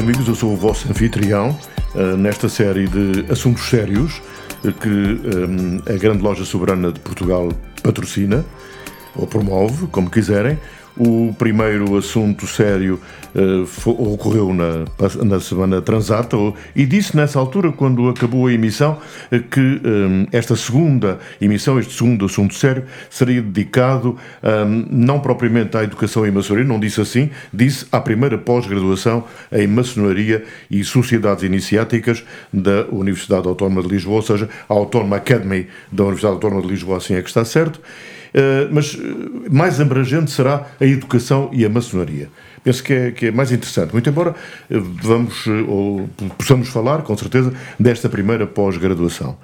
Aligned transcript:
Amigos, 0.00 0.26
eu 0.26 0.34
sou 0.34 0.54
o 0.54 0.56
vosso 0.56 0.90
anfitrião 0.90 1.58
uh, 1.94 2.16
nesta 2.16 2.48
série 2.48 2.86
de 2.88 3.30
assuntos 3.30 3.68
sérios 3.68 4.22
uh, 4.64 4.72
que 4.72 4.88
um, 4.88 5.78
a 5.86 5.98
Grande 5.98 6.22
Loja 6.22 6.42
Soberana 6.44 6.90
de 6.90 6.98
Portugal 7.00 7.52
patrocina 7.82 8.44
ou 9.14 9.26
promove, 9.26 9.86
como 9.88 10.08
quiserem. 10.08 10.58
O 11.02 11.32
primeiro 11.32 11.96
assunto 11.96 12.46
sério 12.46 13.00
uh, 13.34 13.90
ocorreu 14.12 14.52
na, 14.52 14.84
na 15.24 15.40
semana 15.40 15.80
transata 15.80 16.36
e 16.76 16.84
disse 16.84 17.16
nessa 17.16 17.38
altura, 17.38 17.72
quando 17.72 18.06
acabou 18.10 18.46
a 18.46 18.52
emissão, 18.52 18.98
uh, 19.32 19.40
que 19.40 19.60
um, 19.82 20.26
esta 20.30 20.54
segunda 20.54 21.18
emissão, 21.40 21.80
este 21.80 21.94
segundo 21.94 22.26
assunto 22.26 22.54
sério, 22.54 22.84
seria 23.08 23.40
dedicado 23.40 24.18
um, 24.42 24.86
não 24.90 25.20
propriamente 25.20 25.74
à 25.74 25.82
educação 25.84 26.26
em 26.26 26.30
maçonaria, 26.30 26.68
não 26.68 26.78
disse 26.78 27.00
assim, 27.00 27.30
disse 27.50 27.86
à 27.90 27.98
primeira 27.98 28.36
pós-graduação 28.36 29.24
em 29.50 29.66
maçonaria 29.66 30.44
e 30.70 30.84
sociedades 30.84 31.42
iniciáticas 31.42 32.22
da 32.52 32.84
Universidade 32.90 33.48
Autónoma 33.48 33.80
de 33.80 33.88
Lisboa, 33.88 34.16
ou 34.16 34.22
seja, 34.22 34.50
a 34.68 34.74
Autónoma 34.74 35.16
Academy 35.16 35.66
da 35.90 36.02
Universidade 36.02 36.34
Autónoma 36.34 36.60
de 36.60 36.68
Lisboa, 36.68 36.98
assim 36.98 37.14
é 37.14 37.22
que 37.22 37.28
está 37.28 37.42
certo. 37.42 37.80
Uh, 38.34 38.68
mas 38.70 38.96
mais 39.50 39.80
abrangente 39.80 40.30
será 40.30 40.66
a 40.80 40.84
educação 40.84 41.50
e 41.52 41.64
a 41.64 41.68
maçonaria. 41.68 42.28
Penso 42.62 42.84
que 42.84 42.92
é, 42.92 43.10
que 43.10 43.26
é 43.26 43.30
mais 43.30 43.50
interessante, 43.50 43.92
muito 43.92 44.08
embora 44.08 44.30
uh, 44.30 44.80
vamos, 45.02 45.46
uh, 45.46 45.68
ou 45.68 46.08
possamos 46.38 46.68
falar, 46.68 47.02
com 47.02 47.16
certeza, 47.16 47.52
desta 47.78 48.08
primeira 48.08 48.46
pós-graduação. 48.46 49.36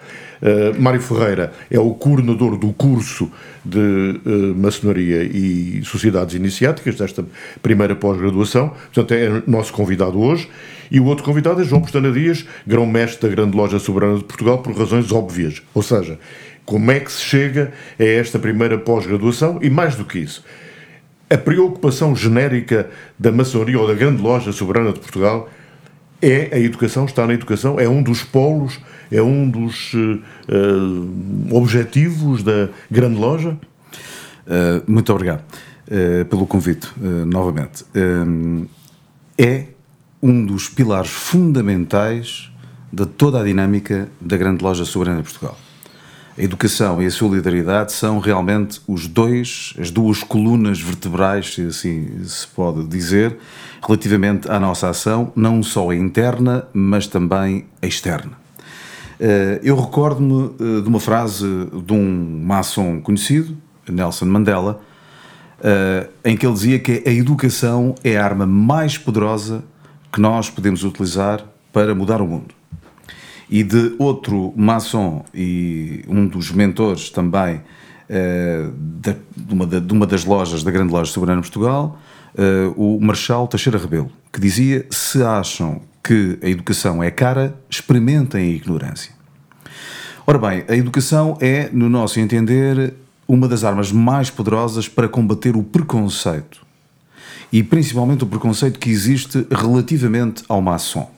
Mário 0.78 1.00
Ferreira 1.00 1.50
é 1.70 1.80
o 1.80 1.94
coordenador 1.94 2.58
do 2.58 2.70
curso 2.70 3.32
de 3.64 4.20
maçonaria 4.54 5.22
e 5.22 5.80
sociedades 5.82 6.34
iniciáticas 6.34 6.96
desta 6.96 7.24
primeira 7.62 7.96
pós-graduação, 7.96 8.68
portanto 8.68 9.12
é 9.12 9.42
nosso 9.46 9.72
convidado 9.72 10.20
hoje. 10.20 10.46
E 10.90 11.00
o 11.00 11.06
outro 11.06 11.24
convidado 11.24 11.62
é 11.62 11.64
João 11.64 11.80
Postana 11.80 12.12
Dias, 12.12 12.46
grão-mestre 12.66 13.28
da 13.28 13.34
Grande 13.34 13.56
Loja 13.56 13.78
Soberana 13.78 14.18
de 14.18 14.24
Portugal, 14.24 14.58
por 14.58 14.76
razões 14.76 15.10
óbvias. 15.10 15.62
Ou 15.74 15.82
seja, 15.82 16.18
como 16.66 16.90
é 16.90 16.98
que 16.98 17.10
se 17.10 17.22
chega 17.22 17.72
a 17.98 18.04
esta 18.04 18.38
primeira 18.38 18.76
pós-graduação 18.76 19.60
e, 19.62 19.70
mais 19.70 19.94
do 19.94 20.04
que 20.04 20.18
isso, 20.18 20.44
a 21.30 21.38
preocupação 21.38 22.14
genérica 22.14 22.90
da 23.18 23.30
maçonaria 23.32 23.78
ou 23.78 23.86
da 23.86 23.94
grande 23.94 24.20
loja 24.20 24.52
soberana 24.52 24.92
de 24.92 24.98
Portugal 24.98 25.48
é 26.20 26.50
a 26.52 26.58
educação, 26.58 27.04
está 27.04 27.26
na 27.26 27.34
educação, 27.34 27.78
é 27.78 27.88
um 27.88 28.02
dos 28.02 28.22
polos, 28.24 28.80
é 29.12 29.22
um 29.22 29.48
dos 29.48 29.92
uh, 29.94 30.22
objetivos 31.52 32.42
da 32.42 32.68
grande 32.90 33.18
loja? 33.18 33.50
Uh, 34.46 34.90
muito 34.90 35.12
obrigado 35.12 35.44
uh, 35.88 36.24
pelo 36.24 36.46
convite, 36.46 36.88
novamente. 37.26 37.84
é 39.38 39.66
um 40.22 40.44
dos 40.44 40.68
pilares 40.68 41.10
fundamentais 41.10 42.50
de 42.92 43.04
toda 43.04 43.40
a 43.40 43.44
dinâmica 43.44 44.08
da 44.20 44.36
grande 44.36 44.64
loja 44.64 44.84
soberana 44.84 45.18
de 45.18 45.24
Portugal 45.24 45.58
a 46.38 46.42
educação 46.42 47.02
e 47.02 47.06
a 47.06 47.10
solidariedade 47.10 47.92
são 47.92 48.18
realmente 48.18 48.80
os 48.86 49.06
dois, 49.06 49.72
as 49.78 49.90
duas 49.90 50.22
colunas 50.22 50.78
vertebrais, 50.80 51.54
se 51.54 51.62
assim 51.62 52.24
se 52.24 52.46
pode 52.48 52.84
dizer, 52.84 53.38
relativamente 53.82 54.50
à 54.50 54.60
nossa 54.60 54.90
ação, 54.90 55.32
não 55.34 55.62
só 55.62 55.92
interna, 55.94 56.66
mas 56.74 57.06
também 57.06 57.64
externa. 57.80 58.32
Eh, 59.18 59.60
eu 59.62 59.80
recordo-me 59.80 60.50
eh, 60.60 60.82
de 60.82 60.88
uma 60.88 61.00
frase 61.00 61.46
de 61.72 61.92
um 61.94 62.42
maçom 62.44 63.00
conhecido, 63.00 63.56
Nelson 63.88 64.26
Mandela, 64.26 64.82
eh, 65.62 66.08
em 66.22 66.36
que 66.36 66.44
ele 66.44 66.52
dizia 66.52 66.78
que 66.78 67.02
a 67.06 67.10
educação 67.10 67.94
é 68.04 68.18
a 68.18 68.24
arma 68.24 68.44
mais 68.44 68.98
poderosa 68.98 69.64
que 70.12 70.20
nós 70.20 70.50
podemos 70.50 70.84
utilizar 70.84 71.42
para 71.72 71.94
mudar 71.94 72.20
o 72.20 72.26
mundo 72.26 72.54
e 73.48 73.62
de 73.62 73.94
outro 73.98 74.52
maçom 74.56 75.24
e 75.34 76.04
um 76.08 76.26
dos 76.26 76.50
mentores 76.50 77.10
também 77.10 77.56
uh, 77.56 78.72
de, 78.76 79.16
uma, 79.48 79.66
de, 79.66 79.92
uma, 79.92 80.06
das 80.06 80.24
lojas 80.24 80.62
da 80.62 80.70
Grande 80.70 80.92
Loja 80.92 81.10
Soberana 81.10 81.40
de 81.40 81.48
Portugal, 81.48 81.98
uh, 82.34 82.72
o 82.76 83.00
Marchal 83.00 83.46
Teixeira 83.46 83.78
Rebelo, 83.78 84.10
que 84.32 84.40
dizia: 84.40 84.86
se 84.90 85.22
acham 85.22 85.80
que 86.02 86.38
a 86.42 86.48
educação 86.48 87.02
é 87.02 87.10
cara, 87.10 87.56
experimentem 87.68 88.40
a 88.40 88.56
ignorância. 88.56 89.12
Ora 90.26 90.38
bem, 90.38 90.64
a 90.68 90.76
educação 90.76 91.36
é, 91.40 91.68
no 91.72 91.88
nosso 91.88 92.18
entender, 92.18 92.94
uma 93.28 93.48
das 93.48 93.64
armas 93.64 93.92
mais 93.92 94.30
poderosas 94.30 94.88
para 94.88 95.08
combater 95.08 95.56
o 95.56 95.62
preconceito. 95.62 96.64
E 97.52 97.62
principalmente 97.62 98.24
o 98.24 98.26
preconceito 98.26 98.78
que 98.78 98.90
existe 98.90 99.46
relativamente 99.50 100.44
ao 100.48 100.60
maçom. 100.60 101.15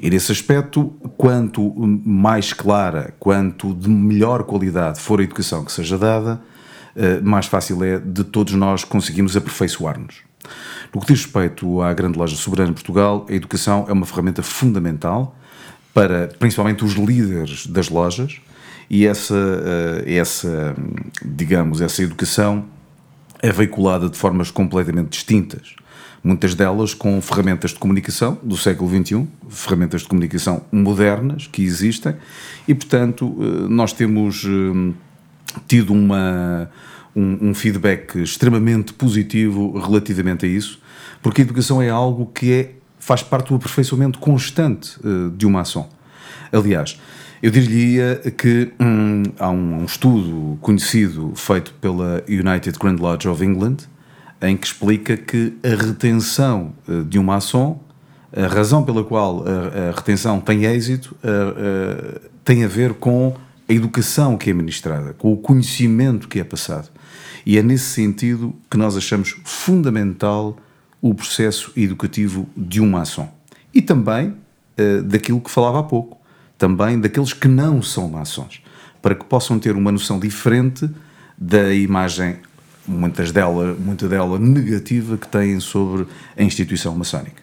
E 0.00 0.10
nesse 0.10 0.32
aspecto, 0.32 0.86
quanto 1.16 1.72
mais 2.04 2.52
clara, 2.52 3.14
quanto 3.18 3.74
de 3.74 3.88
melhor 3.88 4.44
qualidade 4.44 5.00
for 5.00 5.20
a 5.20 5.22
educação 5.22 5.64
que 5.64 5.72
seja 5.72 5.96
dada, 5.96 6.40
eh, 6.96 7.20
mais 7.20 7.46
fácil 7.46 7.82
é 7.84 7.98
de 7.98 8.24
todos 8.24 8.54
nós 8.54 8.84
conseguirmos 8.84 9.36
aperfeiçoar-nos. 9.36 10.16
No 10.92 11.00
que 11.00 11.06
diz 11.06 11.24
respeito 11.24 11.80
à 11.80 11.92
Grande 11.92 12.18
Loja 12.18 12.36
Soberana 12.36 12.68
de 12.68 12.74
Portugal, 12.74 13.26
a 13.28 13.32
educação 13.32 13.86
é 13.88 13.92
uma 13.92 14.06
ferramenta 14.06 14.42
fundamental 14.42 15.36
para, 15.92 16.28
principalmente, 16.38 16.84
os 16.84 16.94
líderes 16.94 17.66
das 17.66 17.88
lojas 17.88 18.40
e 18.90 19.06
essa, 19.06 19.34
eh, 20.06 20.14
essa 20.16 20.74
digamos, 21.24 21.80
essa 21.80 22.02
educação 22.02 22.64
é 23.40 23.52
veiculada 23.52 24.08
de 24.08 24.18
formas 24.18 24.50
completamente 24.50 25.10
distintas 25.10 25.74
muitas 26.24 26.54
delas 26.54 26.94
com 26.94 27.20
ferramentas 27.20 27.72
de 27.72 27.78
comunicação 27.78 28.38
do 28.42 28.56
século 28.56 28.88
XXI, 28.90 29.28
ferramentas 29.50 30.00
de 30.00 30.08
comunicação 30.08 30.62
modernas 30.72 31.46
que 31.46 31.62
existem, 31.62 32.16
e 32.66 32.74
portanto 32.74 33.36
eh, 33.38 33.68
nós 33.68 33.92
temos 33.92 34.42
eh, 34.46 34.92
tido 35.68 35.92
uma, 35.92 36.70
um, 37.14 37.50
um 37.50 37.54
feedback 37.54 38.22
extremamente 38.22 38.94
positivo 38.94 39.78
relativamente 39.78 40.46
a 40.46 40.48
isso, 40.48 40.80
porque 41.22 41.42
a 41.42 41.44
educação 41.44 41.82
é 41.82 41.90
algo 41.90 42.26
que 42.34 42.52
é, 42.52 42.72
faz 42.98 43.22
parte 43.22 43.48
do 43.48 43.56
aperfeiçoamento 43.56 44.18
constante 44.18 44.98
eh, 45.04 45.30
de 45.36 45.44
uma 45.44 45.60
ação. 45.60 45.90
Aliás, 46.50 46.98
eu 47.42 47.50
diria 47.50 48.22
que 48.38 48.72
hum, 48.80 49.24
há 49.38 49.50
um, 49.50 49.80
um, 49.80 49.84
estudo 49.84 50.56
conhecido 50.62 51.34
feito 51.34 51.74
pela 51.74 52.24
United 52.26 52.78
Grand 52.78 52.96
Lodge 52.96 53.28
of 53.28 53.44
England 53.44 53.76
em 54.48 54.56
que 54.56 54.66
explica 54.66 55.16
que 55.16 55.54
a 55.62 55.74
retenção 55.82 56.72
eh, 56.88 57.02
de 57.08 57.18
uma 57.18 57.36
ação, 57.36 57.80
a 58.36 58.46
razão 58.46 58.82
pela 58.82 59.04
qual 59.04 59.44
a, 59.46 59.90
a 59.90 59.92
retenção 59.92 60.40
tem 60.40 60.64
êxito, 60.64 61.16
a, 61.22 61.28
a, 61.28 62.30
tem 62.44 62.64
a 62.64 62.68
ver 62.68 62.94
com 62.94 63.34
a 63.68 63.72
educação 63.72 64.36
que 64.36 64.50
é 64.50 64.52
ministrada, 64.52 65.14
com 65.14 65.32
o 65.32 65.36
conhecimento 65.36 66.28
que 66.28 66.40
é 66.40 66.44
passado. 66.44 66.90
E 67.46 67.58
é 67.58 67.62
nesse 67.62 67.84
sentido 67.84 68.54
que 68.70 68.76
nós 68.76 68.96
achamos 68.96 69.36
fundamental 69.44 70.56
o 71.00 71.14
processo 71.14 71.72
educativo 71.76 72.48
de 72.56 72.80
uma 72.80 73.02
ação. 73.02 73.30
E 73.72 73.80
também 73.82 74.34
daquilo 75.04 75.40
que 75.40 75.50
falava 75.50 75.80
há 75.80 75.82
pouco, 75.82 76.18
também 76.58 76.98
daqueles 76.98 77.32
que 77.32 77.46
não 77.46 77.82
são 77.82 78.08
maçons, 78.08 78.62
para 79.02 79.14
que 79.14 79.24
possam 79.24 79.58
ter 79.58 79.76
uma 79.76 79.92
noção 79.92 80.18
diferente 80.18 80.88
da 81.36 81.74
imagem 81.74 82.36
muitas 82.86 83.32
dela, 83.32 83.76
muita 83.78 84.08
dela 84.08 84.38
negativa 84.38 85.16
que 85.16 85.28
têm 85.28 85.60
sobre 85.60 86.06
a 86.36 86.42
instituição 86.42 86.94
maçónica. 86.94 87.42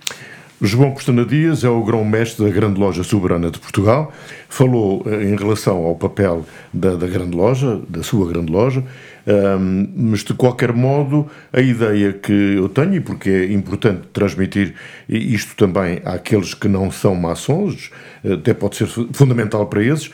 João 0.63 0.91
Costana 0.91 1.25
Dias 1.25 1.63
é 1.63 1.69
o 1.69 1.83
grão-mestre 1.83 2.45
da 2.45 2.51
Grande 2.51 2.79
Loja 2.79 3.03
Soberana 3.03 3.49
de 3.49 3.57
Portugal. 3.57 4.13
Falou 4.47 5.03
eh, 5.07 5.23
em 5.23 5.35
relação 5.35 5.77
ao 5.77 5.95
papel 5.95 6.45
da, 6.71 6.95
da 6.95 7.07
Grande 7.07 7.35
Loja, 7.35 7.81
da 7.89 8.03
sua 8.03 8.31
Grande 8.31 8.51
Loja, 8.51 8.83
um, 9.25 9.87
mas 9.95 10.19
de 10.23 10.35
qualquer 10.35 10.71
modo, 10.71 11.27
a 11.51 11.61
ideia 11.61 12.13
que 12.13 12.31
eu 12.31 12.69
tenho, 12.69 12.93
e 12.93 12.99
porque 12.99 13.29
é 13.29 13.51
importante 13.51 14.01
transmitir 14.13 14.75
isto 15.09 15.55
também 15.55 15.99
àqueles 16.05 16.53
que 16.53 16.67
não 16.67 16.91
são 16.91 17.15
maçons, 17.15 17.89
até 18.23 18.53
pode 18.53 18.75
ser 18.75 18.87
fundamental 19.13 19.65
para 19.65 19.83
esses, 19.83 20.11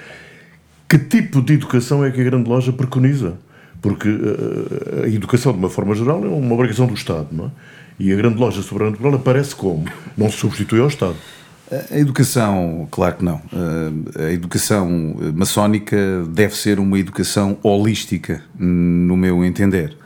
que 0.87 0.97
tipo 0.97 1.41
de 1.41 1.55
educação 1.55 2.05
é 2.05 2.09
que 2.09 2.21
a 2.21 2.23
Grande 2.23 2.49
Loja 2.49 2.71
preconiza? 2.71 3.37
Porque 3.81 4.09
uh, 4.09 5.03
a 5.03 5.07
educação, 5.07 5.51
de 5.51 5.59
uma 5.59 5.69
forma 5.69 5.93
geral, 5.95 6.23
é 6.23 6.27
uma 6.27 6.53
obrigação 6.53 6.87
do 6.87 6.93
Estado, 6.93 7.27
não 7.31 7.45
é? 7.45 7.51
E 7.99 8.13
a 8.13 8.15
grande 8.15 8.37
loja 8.37 8.61
soberana 8.61 8.91
de 8.91 8.97
Portugal 8.97 9.19
aparece 9.19 9.55
como? 9.55 9.85
Não 10.15 10.29
se 10.29 10.37
substitui 10.37 10.79
ao 10.79 10.87
Estado. 10.87 11.15
A 11.91 11.97
educação, 11.97 12.87
claro 12.89 13.15
que 13.15 13.25
não. 13.25 13.41
A 14.15 14.31
educação 14.31 14.87
maçónica 15.33 15.97
deve 16.29 16.55
ser 16.55 16.79
uma 16.79 16.97
educação 16.97 17.57
holística, 17.63 18.41
no 18.57 19.17
meu 19.17 19.43
entender. 19.43 19.97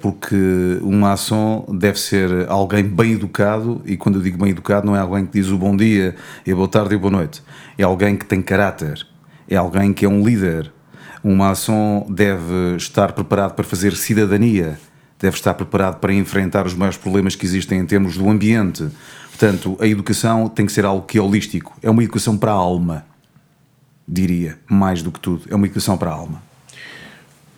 Porque 0.00 0.36
um 0.82 1.00
maçom 1.00 1.66
deve 1.76 1.98
ser 1.98 2.30
alguém 2.48 2.84
bem 2.84 3.14
educado, 3.14 3.80
e 3.86 3.96
quando 3.96 4.16
eu 4.16 4.22
digo 4.22 4.38
bem 4.38 4.50
educado, 4.50 4.86
não 4.86 4.94
é 4.94 5.00
alguém 5.00 5.24
que 5.24 5.40
diz 5.40 5.48
o 5.48 5.56
bom 5.56 5.74
dia, 5.74 6.14
e 6.46 6.52
a 6.52 6.54
boa 6.54 6.68
tarde 6.68 6.94
e 6.94 6.96
a 6.96 7.00
boa 7.00 7.10
noite. 7.10 7.42
É 7.78 7.82
alguém 7.82 8.14
que 8.14 8.26
tem 8.26 8.42
caráter, 8.42 9.04
é 9.48 9.56
alguém 9.56 9.92
que 9.92 10.04
é 10.04 10.08
um 10.08 10.22
líder. 10.22 10.70
Um 11.26 11.34
maçom 11.34 12.06
deve 12.08 12.76
estar 12.76 13.10
preparado 13.10 13.54
para 13.54 13.64
fazer 13.64 13.96
cidadania, 13.96 14.78
deve 15.18 15.34
estar 15.34 15.54
preparado 15.54 15.98
para 15.98 16.14
enfrentar 16.14 16.64
os 16.64 16.72
maiores 16.72 16.96
problemas 16.96 17.34
que 17.34 17.44
existem 17.44 17.80
em 17.80 17.84
termos 17.84 18.16
do 18.16 18.30
ambiente. 18.30 18.86
Portanto, 19.30 19.76
a 19.80 19.88
educação 19.88 20.48
tem 20.48 20.64
que 20.64 20.70
ser 20.70 20.84
algo 20.84 21.04
que 21.04 21.18
é 21.18 21.20
holístico. 21.20 21.76
É 21.82 21.90
uma 21.90 22.04
educação 22.04 22.38
para 22.38 22.52
a 22.52 22.54
alma, 22.54 23.04
diria, 24.06 24.56
mais 24.70 25.02
do 25.02 25.10
que 25.10 25.18
tudo. 25.18 25.42
É 25.50 25.56
uma 25.56 25.66
educação 25.66 25.98
para 25.98 26.12
a 26.12 26.14
alma. 26.14 26.40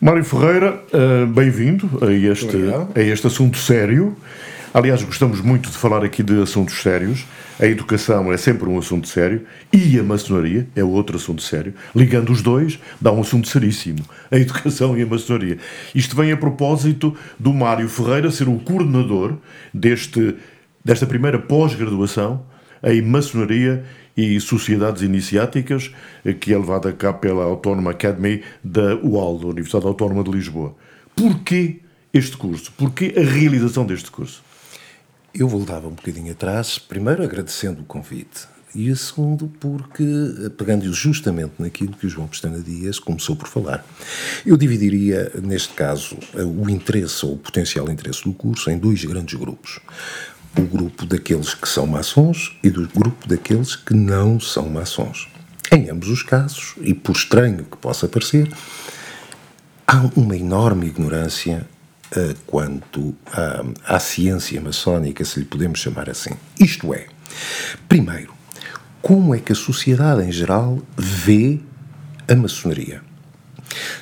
Mário 0.01 0.25
Ferreira, 0.25 0.83
eh, 0.91 1.27
bem-vindo 1.27 1.87
a 2.01 2.11
este, 2.11 2.57
a 2.95 2.99
este 2.99 3.27
assunto 3.27 3.59
sério. 3.59 4.17
Aliás, 4.71 5.01
gostamos 5.01 5.41
muito 5.41 5.71
de 5.71 5.75
falar 5.75 6.05
aqui 6.05 6.21
de 6.21 6.39
assuntos 6.39 6.83
sérios. 6.83 7.25
A 7.59 7.65
educação 7.65 8.31
é 8.31 8.37
sempre 8.37 8.69
um 8.69 8.77
assunto 8.77 9.07
sério 9.07 9.43
e 9.73 9.97
a 9.97 10.03
maçonaria 10.03 10.67
é 10.75 10.83
outro 10.83 11.17
assunto 11.17 11.41
sério. 11.41 11.73
Ligando 11.95 12.31
os 12.31 12.43
dois, 12.43 12.77
dá 13.01 13.11
um 13.11 13.21
assunto 13.21 13.47
seríssimo: 13.47 13.97
a 14.29 14.37
educação 14.37 14.95
e 14.95 15.01
a 15.01 15.07
maçonaria. 15.07 15.57
Isto 15.95 16.15
vem 16.15 16.31
a 16.31 16.37
propósito 16.37 17.17
do 17.39 17.51
Mário 17.51 17.89
Ferreira 17.89 18.29
ser 18.29 18.47
o 18.47 18.59
coordenador 18.59 19.37
deste, 19.73 20.35
desta 20.85 21.07
primeira 21.07 21.39
pós-graduação 21.39 22.45
em 22.83 23.01
maçonaria 23.01 23.83
e 24.15 24.39
sociedades 24.39 25.01
iniciáticas, 25.01 25.91
que 26.39 26.53
é 26.53 26.57
levada 26.57 26.89
a 26.89 26.93
cabo 26.93 27.17
pela 27.17 27.43
Autónoma 27.43 27.89
Academy 27.89 28.43
da 28.63 28.95
UAL, 28.97 29.39
da 29.39 29.47
Universidade 29.47 29.87
Autónoma 29.87 30.23
de 30.23 30.29
Lisboa. 30.29 30.75
Porquê 31.15 31.79
este 32.13 32.37
curso? 32.37 32.71
Porquê 32.77 33.15
a 33.17 33.21
realização 33.21 33.83
deste 33.83 34.11
curso? 34.11 34.47
Eu 35.33 35.47
voltava 35.47 35.87
um 35.87 35.91
bocadinho 35.91 36.31
atrás, 36.31 36.79
primeiro 36.79 37.23
agradecendo 37.23 37.81
o 37.81 37.85
convite 37.85 38.47
e 38.73 38.89
a 38.89 38.95
segundo 38.95 39.47
porque, 39.59 40.03
pegando 40.57 40.91
justamente 40.93 41.53
naquilo 41.59 41.93
que 41.93 42.05
o 42.05 42.09
João 42.09 42.27
Pestana 42.27 42.59
Dias 42.59 42.99
começou 42.99 43.35
por 43.35 43.47
falar. 43.47 43.85
Eu 44.45 44.57
dividiria, 44.57 45.31
neste 45.41 45.73
caso, 45.73 46.17
o 46.33 46.69
interesse 46.69 47.25
ou 47.25 47.33
o 47.33 47.37
potencial 47.37 47.89
interesse 47.89 48.23
do 48.23 48.33
curso 48.33 48.69
em 48.69 48.77
dois 48.77 49.03
grandes 49.05 49.39
grupos. 49.39 49.79
O 50.57 50.61
grupo 50.61 51.05
daqueles 51.05 51.53
que 51.53 51.67
são 51.67 51.85
maçons 51.85 52.57
e 52.63 52.69
do 52.69 52.87
grupo 52.87 53.27
daqueles 53.27 53.75
que 53.75 53.93
não 53.93 54.39
são 54.39 54.67
maçons. 54.69 55.27
Em 55.71 55.89
ambos 55.89 56.09
os 56.09 56.23
casos, 56.23 56.73
e 56.81 56.93
por 56.93 57.15
estranho 57.15 57.65
que 57.65 57.77
possa 57.77 58.07
parecer, 58.07 58.51
há 59.85 60.09
uma 60.15 60.35
enorme 60.35 60.87
ignorância 60.87 61.67
quanto 62.47 63.15
à, 63.31 63.95
à 63.95 63.99
ciência 63.99 64.59
maçónica, 64.59 65.23
se 65.23 65.39
lhe 65.39 65.45
podemos 65.45 65.79
chamar 65.79 66.09
assim. 66.09 66.31
Isto 66.59 66.93
é, 66.93 67.07
primeiro, 67.87 68.33
como 69.01 69.33
é 69.33 69.39
que 69.39 69.51
a 69.51 69.55
sociedade 69.55 70.23
em 70.23 70.31
geral 70.31 70.79
vê 70.97 71.59
a 72.27 72.35
maçonaria? 72.35 73.01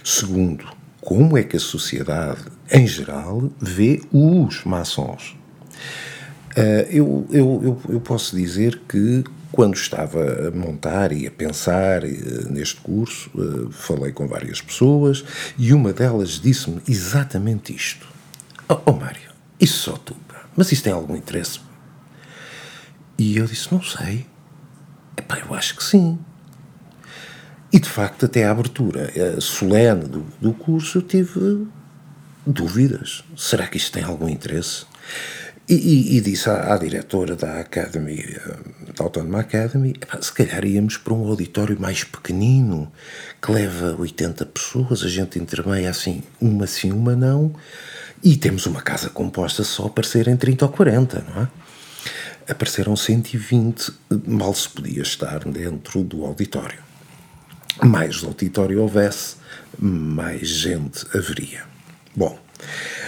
Segundo, 0.04 0.66
como 1.02 1.38
é 1.38 1.44
que 1.44 1.58
a 1.58 1.60
sociedade 1.60 2.42
em 2.72 2.88
geral 2.88 3.50
vê 3.60 4.02
os 4.12 4.64
maçons? 4.64 5.38
Uh, 6.58 6.90
eu, 6.90 7.28
eu, 7.30 7.82
eu, 7.88 8.02
posso 8.02 8.36
dizer 8.36 8.82
que 8.90 9.24
quando 9.52 9.76
estava 9.76 10.48
a 10.48 10.50
montar 10.50 11.12
e 11.12 11.28
a 11.28 11.32
pensar 11.32 12.04
uh, 12.04 12.52
neste 12.52 12.78
curso, 12.78 13.30
uh, 13.36 13.72
falei 13.72 14.12
com 14.12 14.28
várias 14.28 14.60
pessoas 14.60 15.24
e 15.56 15.72
uma 15.72 15.94
delas 15.94 16.42
disse-me 16.42 16.82
exatamente 16.90 17.76
isto. 17.76 18.08
Oh, 18.68 18.80
oh 18.88 18.94
Mário, 18.94 19.30
isso 19.60 19.84
só 19.84 19.92
tu, 19.98 20.18
mas 20.56 20.72
isso 20.72 20.82
tem 20.82 20.92
algum 20.92 21.16
interesse? 21.16 21.60
E 23.20 23.38
eu 23.38 23.46
disse, 23.46 23.72
não 23.72 23.84
sei. 23.84 24.26
Epá, 25.16 25.38
eu 25.38 25.54
acho 25.54 25.76
que 25.76 25.84
sim. 25.84 26.18
E 27.72 27.80
de 27.80 27.88
facto, 27.88 28.26
até 28.26 28.46
a 28.46 28.52
abertura 28.52 29.40
solene 29.40 30.06
do, 30.06 30.26
do 30.42 30.54
curso, 30.54 30.98
eu 30.98 31.02
tive 31.04 31.68
dúvidas. 32.48 33.24
Será 33.36 33.68
que 33.68 33.78
isto 33.78 33.92
tem 33.92 34.04
algum 34.04 34.28
interesse? 34.28 34.86
E, 35.70 35.76
e, 35.76 36.18
e 36.18 36.22
disse 36.22 36.50
à, 36.50 36.74
à, 36.74 36.78
diretora 36.78 37.36
da 37.36 37.60
Academy, 37.60 38.22
eh, 38.22 38.94
da 38.96 39.04
Autónoma 39.04 39.42
Academy, 39.42 39.94
se 40.22 40.32
calhar 40.32 40.64
íamos 40.64 40.96
para 40.96 41.14
um 41.14 41.28
auditório 41.28 41.78
mais 41.78 42.06
pequenino, 42.06 42.90
que 43.42 43.52
leva 43.52 43.94
80 44.00 44.46
pessoas, 44.46 45.04
a 45.04 45.10
gente 45.10 45.38
intermeia 45.38 45.90
assim, 45.90 46.24
uma 46.40 46.66
sim, 46.68 46.94
uma 46.94 47.18
não, 47.18 47.54
e 48.24 48.38
temos 48.38 48.66
uma 48.66 48.82
casa 48.82 49.10
composta 49.10 49.66
só 49.66 49.90
para 49.90 50.08
serem 50.08 50.38
30 50.38 50.64
ou 50.64 50.72
40, 50.72 51.26
não 51.28 51.44
é? 51.44 51.48
Apareceram 52.50 52.96
120, 52.96 53.92
mal 54.26 54.54
se 54.54 54.70
podia 54.70 55.02
estar 55.02 55.40
dentro 55.40 56.02
do 56.02 56.24
auditório. 56.24 56.80
Mais 57.84 58.24
auditório 58.24 58.82
houvesse, 58.82 59.36
mais 59.78 60.48
gente 60.48 61.06
haveria. 61.14 61.66
Bom, 62.16 62.40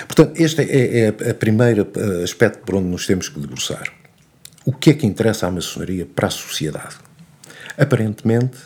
Portanto, 0.07 0.39
este 0.39 0.61
é, 0.61 1.13
é 1.23 1.29
a 1.29 1.33
primeira 1.33 1.87
eh, 1.95 2.23
aspecto 2.23 2.59
por 2.65 2.75
onde 2.75 2.87
nos 2.87 3.05
temos 3.05 3.29
que 3.29 3.39
debruçar. 3.39 3.91
O 4.65 4.71
que 4.71 4.91
é 4.91 4.93
que 4.93 5.05
interessa 5.05 5.47
à 5.47 5.51
maçonaria 5.51 6.05
para 6.05 6.27
a 6.27 6.29
sociedade? 6.29 6.95
Aparentemente, 7.77 8.57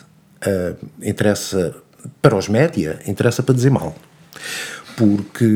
uh, 0.46 0.76
interessa 1.02 1.74
para 2.20 2.36
os 2.36 2.48
média, 2.48 2.98
interessa 3.06 3.42
para 3.42 3.54
dizer 3.54 3.70
mal. 3.70 3.96
Porque 4.96 5.46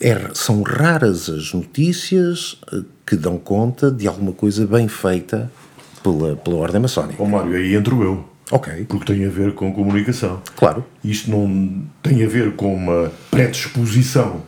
é, 0.00 0.30
são 0.34 0.62
raras 0.62 1.28
as 1.28 1.52
notícias 1.52 2.58
eh, 2.72 2.82
que 3.06 3.14
dão 3.14 3.38
conta 3.38 3.90
de 3.90 4.08
alguma 4.08 4.32
coisa 4.32 4.66
bem 4.66 4.88
feita 4.88 5.50
pela, 6.02 6.36
pela 6.36 6.56
ordem 6.56 6.80
maçónica. 6.80 7.22
Ó 7.22 7.26
oh, 7.26 7.28
Mário, 7.28 7.54
aí 7.54 7.74
entro 7.74 8.02
eu. 8.02 8.28
Ok. 8.50 8.86
Porque 8.88 9.12
tem 9.12 9.26
a 9.26 9.30
ver 9.30 9.54
com 9.54 9.72
comunicação. 9.72 10.42
Claro. 10.56 10.84
Isto 11.04 11.30
não 11.30 11.82
tem 12.02 12.24
a 12.24 12.28
ver 12.28 12.52
com 12.52 12.74
uma 12.74 13.12
predisposição 13.30 14.42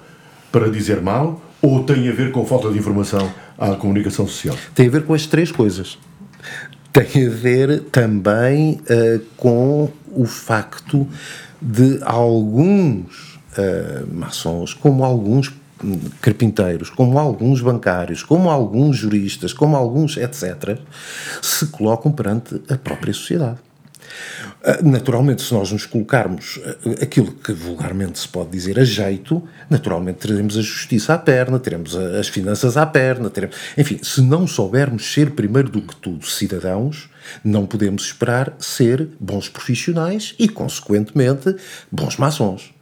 para 0.51 0.71
dizer 0.71 1.01
mal 1.01 1.41
ou 1.63 1.85
tem 1.85 2.09
a 2.09 2.13
ver 2.13 2.33
com 2.33 2.45
falta 2.47 2.71
de 2.71 2.79
informação 2.79 3.31
à 3.59 3.75
comunicação 3.75 4.27
social? 4.27 4.57
Tem 4.75 4.89
a 4.89 4.91
ver 4.91 5.05
com 5.05 5.13
as 5.13 5.27
três 5.27 5.53
coisas. 5.53 5.99
Tem 6.93 7.27
a 7.27 7.31
ver 7.31 7.83
também 7.93 8.81
uh, 8.83 9.21
com 9.37 9.91
o 10.11 10.25
facto 10.25 11.07
de 11.61 12.01
alguns 12.03 13.39
uh, 13.57 14.13
maçons, 14.13 14.75
como 14.75 15.05
alguns 15.05 15.53
carpinteiros, 16.21 16.91
como 16.91 17.19
alguns 17.19 17.61
bancários, 17.61 18.23
como 18.23 18.51
alguns 18.51 18.97
juristas, 18.97 19.53
como 19.53 19.77
alguns 19.77 20.17
etc., 20.17 20.79
se 21.41 21.67
colocam 21.67 22.13
perante 22.13 22.61
a 22.69 22.77
própria 22.77 23.15
sociedade. 23.15 23.59
Ah, 24.63 24.79
naturalmente, 24.83 25.43
se 25.43 25.53
nós 25.55 25.73
nos 25.73 25.87
colocarmos 25.87 26.61
ah, 26.65 27.03
aquilo 27.03 27.33
que 27.33 27.53
vulgarmente 27.53 28.19
se 28.19 28.29
pode 28.29 28.51
dizer 28.51 28.79
a 28.79 28.85
jeito, 28.85 29.43
naturalmente 29.69 30.19
teremos 30.19 30.57
a 30.57 30.63
justiça 30.63 31.15
à 31.15 31.19
perna, 31.19 31.59
teremos 31.59 31.97
as 31.97 32.29
finanças 32.29 32.77
à 32.77 32.87
perna, 32.87 33.31
teremos... 33.31 33.57
enfim, 33.77 33.99
se 34.03 34.21
não 34.21 34.47
soubermos 34.47 35.13
ser 35.13 35.31
primeiro 35.33 35.69
do 35.69 35.83
que 35.83 35.97
tudo 35.97 36.27
cidadãos, 36.27 37.09
não 37.45 37.67
podemos 37.67 38.05
esperar 38.05 38.55
ser 38.59 39.09
bons 39.19 39.49
profissionais 39.49 40.35
e, 40.39 40.49
consequentemente, 40.49 41.55
bons 41.91 42.17
maçons. 42.17 42.73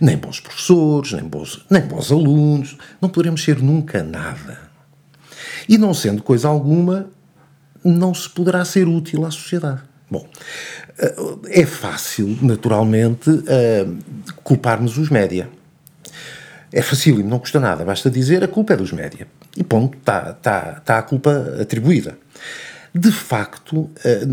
Nem 0.00 0.16
bons 0.16 0.40
professores, 0.40 1.12
nem 1.12 1.24
bons, 1.24 1.64
nem 1.70 1.82
bons 1.82 2.10
alunos, 2.10 2.76
não 3.00 3.08
poderemos 3.08 3.42
ser 3.42 3.62
nunca 3.62 4.02
nada. 4.02 4.58
E 5.68 5.78
não 5.78 5.94
sendo 5.94 6.22
coisa 6.22 6.48
alguma, 6.48 7.06
não 7.84 8.12
se 8.12 8.28
poderá 8.28 8.64
ser 8.64 8.88
útil 8.88 9.24
à 9.24 9.30
sociedade. 9.30 9.87
Bom, 10.10 10.26
é 11.48 11.66
fácil, 11.66 12.38
naturalmente, 12.40 13.30
culparmos 14.42 14.96
os 14.96 15.10
média. 15.10 15.48
É 16.72 16.82
facílimo, 16.82 17.28
não 17.28 17.38
custa 17.38 17.58
nada, 17.58 17.84
basta 17.84 18.10
dizer 18.10 18.44
a 18.44 18.48
culpa 18.48 18.74
é 18.74 18.76
dos 18.76 18.92
média. 18.92 19.26
E 19.56 19.64
ponto, 19.64 19.96
está 19.96 20.32
tá, 20.34 20.80
tá 20.84 20.98
a 20.98 21.02
culpa 21.02 21.56
atribuída. 21.60 22.18
De 22.94 23.10
facto, 23.10 23.90
eh, 24.04 24.28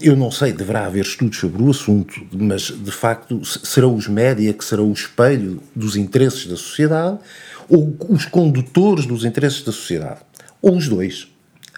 eu 0.00 0.16
não 0.16 0.30
sei, 0.30 0.52
deverá 0.52 0.86
haver 0.86 1.04
estudos 1.04 1.38
sobre 1.38 1.62
o 1.62 1.70
assunto, 1.70 2.26
mas 2.32 2.62
de 2.62 2.90
facto 2.90 3.44
serão 3.44 3.94
os 3.94 4.08
média 4.08 4.52
que 4.52 4.64
serão 4.64 4.90
o 4.90 4.92
espelho 4.92 5.62
dos 5.74 5.96
interesses 5.96 6.46
da 6.46 6.56
sociedade 6.56 7.18
ou 7.68 7.96
os 8.08 8.24
condutores 8.24 9.06
dos 9.06 9.24
interesses 9.24 9.62
da 9.62 9.72
sociedade. 9.72 10.20
Ou 10.60 10.76
os 10.76 10.88
dois. 10.88 11.28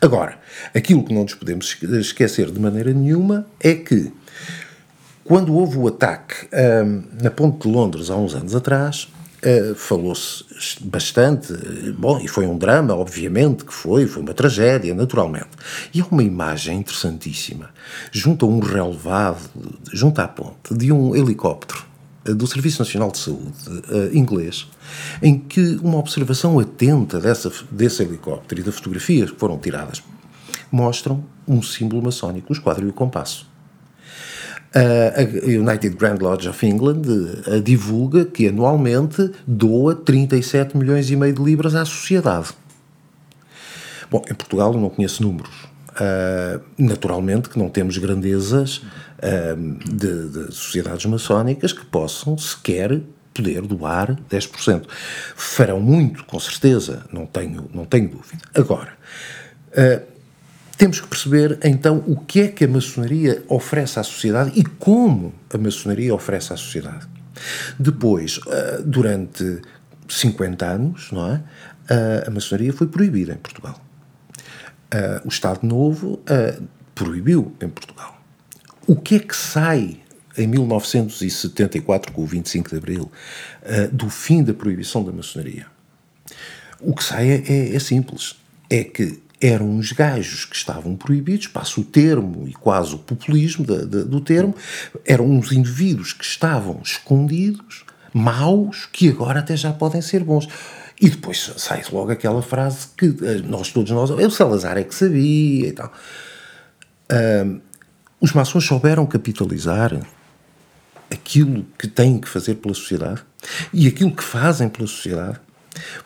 Agora, 0.00 0.38
aquilo 0.74 1.04
que 1.04 1.14
não 1.14 1.22
nos 1.22 1.34
podemos 1.34 1.76
esquecer 1.82 2.50
de 2.50 2.60
maneira 2.60 2.92
nenhuma 2.92 3.46
é 3.60 3.74
que 3.74 4.12
quando 5.24 5.54
houve 5.54 5.78
o 5.78 5.88
ataque 5.88 6.48
na 7.22 7.30
Ponte 7.30 7.66
de 7.66 7.74
Londres 7.74 8.10
há 8.10 8.16
uns 8.16 8.34
anos 8.34 8.54
atrás, 8.54 9.08
Uh, 9.44 9.74
falou-se 9.74 10.42
bastante, 10.80 11.52
bom, 11.98 12.18
e 12.18 12.26
foi 12.26 12.46
um 12.46 12.56
drama, 12.56 12.94
obviamente 12.94 13.62
que 13.62 13.74
foi, 13.74 14.06
foi 14.06 14.22
uma 14.22 14.32
tragédia, 14.32 14.94
naturalmente. 14.94 15.50
E 15.92 16.00
há 16.00 16.06
uma 16.10 16.22
imagem 16.22 16.78
interessantíssima, 16.78 17.68
junto 18.10 18.46
a 18.46 18.48
um 18.48 18.58
relevado, 18.58 19.50
junto 19.92 20.18
à 20.22 20.26
ponte, 20.26 20.72
de 20.74 20.90
um 20.90 21.14
helicóptero 21.14 21.84
do 22.24 22.46
Serviço 22.46 22.80
Nacional 22.80 23.10
de 23.10 23.18
Saúde 23.18 23.52
uh, 23.68 24.16
inglês, 24.16 24.66
em 25.22 25.38
que 25.38 25.78
uma 25.82 25.98
observação 25.98 26.58
atenta 26.58 27.20
dessa, 27.20 27.52
desse 27.70 28.02
helicóptero 28.02 28.60
e 28.60 28.64
das 28.64 28.76
fotografias 28.76 29.30
que 29.30 29.38
foram 29.38 29.58
tiradas 29.58 30.02
mostram 30.72 31.24
um 31.46 31.62
símbolo 31.62 32.02
maçónico, 32.02 32.46
o 32.50 32.52
esquadro 32.52 32.86
e 32.86 32.90
o 32.90 32.92
compasso 32.92 33.46
a 34.74 35.22
United 35.46 35.96
Grand 35.96 36.18
Lodge 36.20 36.48
of 36.48 36.66
England 36.66 37.02
divulga 37.62 38.24
que 38.24 38.48
anualmente 38.48 39.30
doa 39.46 39.94
37 39.94 40.76
milhões 40.76 41.10
e 41.10 41.16
meio 41.16 41.32
de 41.32 41.42
libras 41.42 41.76
à 41.76 41.84
sociedade. 41.84 42.48
Bom, 44.10 44.22
em 44.28 44.34
Portugal 44.34 44.72
eu 44.74 44.80
não 44.80 44.90
conheço 44.90 45.22
números. 45.22 45.63
Uh, 45.94 46.60
naturalmente 46.76 47.48
que 47.48 47.56
não 47.56 47.68
temos 47.68 47.98
grandezas 47.98 48.78
uh, 48.78 49.78
de, 49.88 50.28
de, 50.28 50.52
sociedades 50.52 51.06
maçónicas 51.06 51.72
que 51.72 51.84
possam 51.86 52.36
sequer 52.36 53.00
poder 53.32 53.62
doar 53.62 54.16
10%. 54.28 54.86
Farão 55.36 55.80
muito, 55.80 56.24
com 56.24 56.40
certeza, 56.40 57.04
não 57.12 57.26
tenho, 57.26 57.70
não 57.72 57.84
tenho 57.84 58.08
dúvida. 58.08 58.42
Agora, 58.52 58.92
uh, 59.70 60.02
temos 60.76 61.00
que 61.00 61.06
perceber 61.06 61.60
então 61.62 62.02
o 62.08 62.16
que 62.16 62.40
é 62.40 62.48
que 62.48 62.64
a 62.64 62.68
maçonaria 62.68 63.44
oferece 63.48 64.00
à 64.00 64.02
sociedade 64.02 64.50
e 64.56 64.64
como 64.64 65.32
a 65.52 65.58
maçonaria 65.58 66.12
oferece 66.12 66.52
à 66.52 66.56
sociedade. 66.56 67.06
Depois, 67.78 68.40
durante 68.84 69.62
50 70.08 70.66
anos, 70.66 71.12
não 71.12 71.32
é? 71.32 71.40
A 72.26 72.30
maçonaria 72.30 72.72
foi 72.72 72.88
proibida 72.88 73.32
em 73.32 73.36
Portugal. 73.36 73.83
Ah, 74.94 75.20
o 75.24 75.28
Estado 75.28 75.66
Novo 75.66 76.20
proibiu 76.94 77.52
em 77.60 77.68
Portugal. 77.68 78.20
O 78.86 78.94
que 78.94 79.16
é 79.16 79.18
que 79.18 79.34
sai 79.34 79.96
em 80.36 80.46
1974, 80.46 82.12
com 82.12 82.22
o 82.22 82.26
25 82.26 82.70
de 82.70 82.76
Abril, 82.76 83.10
do 83.92 84.08
fim 84.08 84.42
da 84.42 84.54
proibição 84.54 85.02
da 85.02 85.10
maçonaria? 85.10 85.66
O 86.80 86.94
que 86.94 87.02
sai 87.02 87.30
é, 87.30 87.42
é, 87.48 87.76
é 87.76 87.78
simples. 87.78 88.36
É 88.68 88.84
que 88.84 89.22
eram 89.40 89.68
uns 89.68 89.92
gajos 89.92 90.44
que 90.44 90.56
estavam 90.56 90.96
proibidos, 90.96 91.48
passo 91.48 91.82
o 91.82 91.84
termo 91.84 92.48
e 92.48 92.52
quase 92.52 92.94
o 92.94 92.98
populismo 92.98 93.64
de, 93.64 93.86
de, 93.86 94.04
do 94.04 94.20
termo, 94.20 94.54
eram 95.04 95.26
uns 95.26 95.52
indivíduos 95.52 96.12
que 96.12 96.24
estavam 96.24 96.80
escondidos, 96.82 97.84
maus, 98.12 98.88
que 98.90 99.08
agora 99.08 99.40
até 99.40 99.56
já 99.56 99.72
podem 99.72 100.00
ser 100.00 100.24
bons. 100.24 100.48
E 101.00 101.10
depois 101.10 101.52
sai 101.56 101.82
logo 101.92 102.12
aquela 102.12 102.40
frase 102.40 102.88
que 102.96 103.06
eh, 103.06 103.42
nós 103.44 103.72
todos 103.72 103.90
nós, 103.90 104.10
o 104.10 104.30
Salazar 104.30 104.78
é 104.78 104.84
que 104.84 104.94
sabia 104.94 105.68
e 105.68 105.72
tal. 105.72 105.92
Uh, 107.10 107.60
os 108.20 108.32
maçons 108.32 108.64
souberam 108.64 109.04
capitalizar 109.04 110.00
aquilo 111.10 111.66
que 111.78 111.88
têm 111.88 112.18
que 112.18 112.28
fazer 112.28 112.54
pela 112.54 112.74
sociedade 112.74 113.22
e 113.72 113.86
aquilo 113.86 114.14
que 114.14 114.22
fazem 114.22 114.68
pela 114.68 114.86
sociedade. 114.86 115.40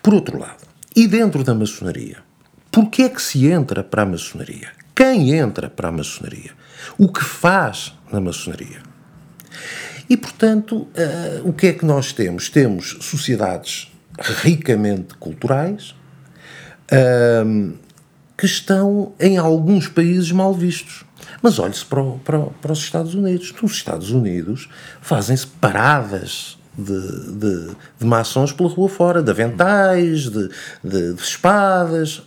Por 0.02 0.14
outro 0.14 0.38
lado, 0.38 0.66
e 0.96 1.06
dentro 1.06 1.44
da 1.44 1.54
maçonaria, 1.54 2.16
Porquê 2.70 3.02
é 3.02 3.08
que 3.08 3.20
se 3.20 3.46
entra 3.46 3.82
para 3.82 4.02
a 4.02 4.06
maçonaria? 4.06 4.70
Quem 4.94 5.34
entra 5.34 5.70
para 5.70 5.88
a 5.88 5.92
maçonaria? 5.92 6.52
O 6.96 7.08
que 7.10 7.24
faz 7.24 7.94
na 8.12 8.20
maçonaria? 8.20 8.82
E, 10.08 10.16
portanto, 10.16 10.76
uh, 10.76 10.88
o 11.48 11.52
que 11.52 11.68
é 11.68 11.72
que 11.72 11.84
nós 11.84 12.12
temos? 12.12 12.48
Temos 12.48 12.96
sociedades 13.00 13.92
ricamente 14.18 15.14
culturais 15.14 15.94
uh, 16.92 17.72
que 18.36 18.46
estão 18.46 19.12
em 19.18 19.36
alguns 19.36 19.88
países 19.88 20.30
mal 20.32 20.52
vistos. 20.52 21.04
Mas 21.42 21.58
olhe-se 21.58 21.84
para, 21.84 22.02
para, 22.24 22.38
para, 22.40 22.72
os 22.72 22.78
Estados 22.78 23.14
Unidos. 23.14 23.54
Nos 23.60 23.72
Estados 23.72 24.10
Unidos 24.10 24.68
fazem-se 25.00 25.46
paradas 25.46 26.58
de, 26.76 27.32
de, 27.32 27.70
de 27.98 28.06
maçons 28.06 28.52
pela 28.52 28.68
rua 28.68 28.88
fora, 28.88 29.22
de 29.22 29.30
aventais, 29.30 30.28
de, 30.28 30.48
de, 30.82 31.14
de 31.14 31.22
espadas. 31.22 32.22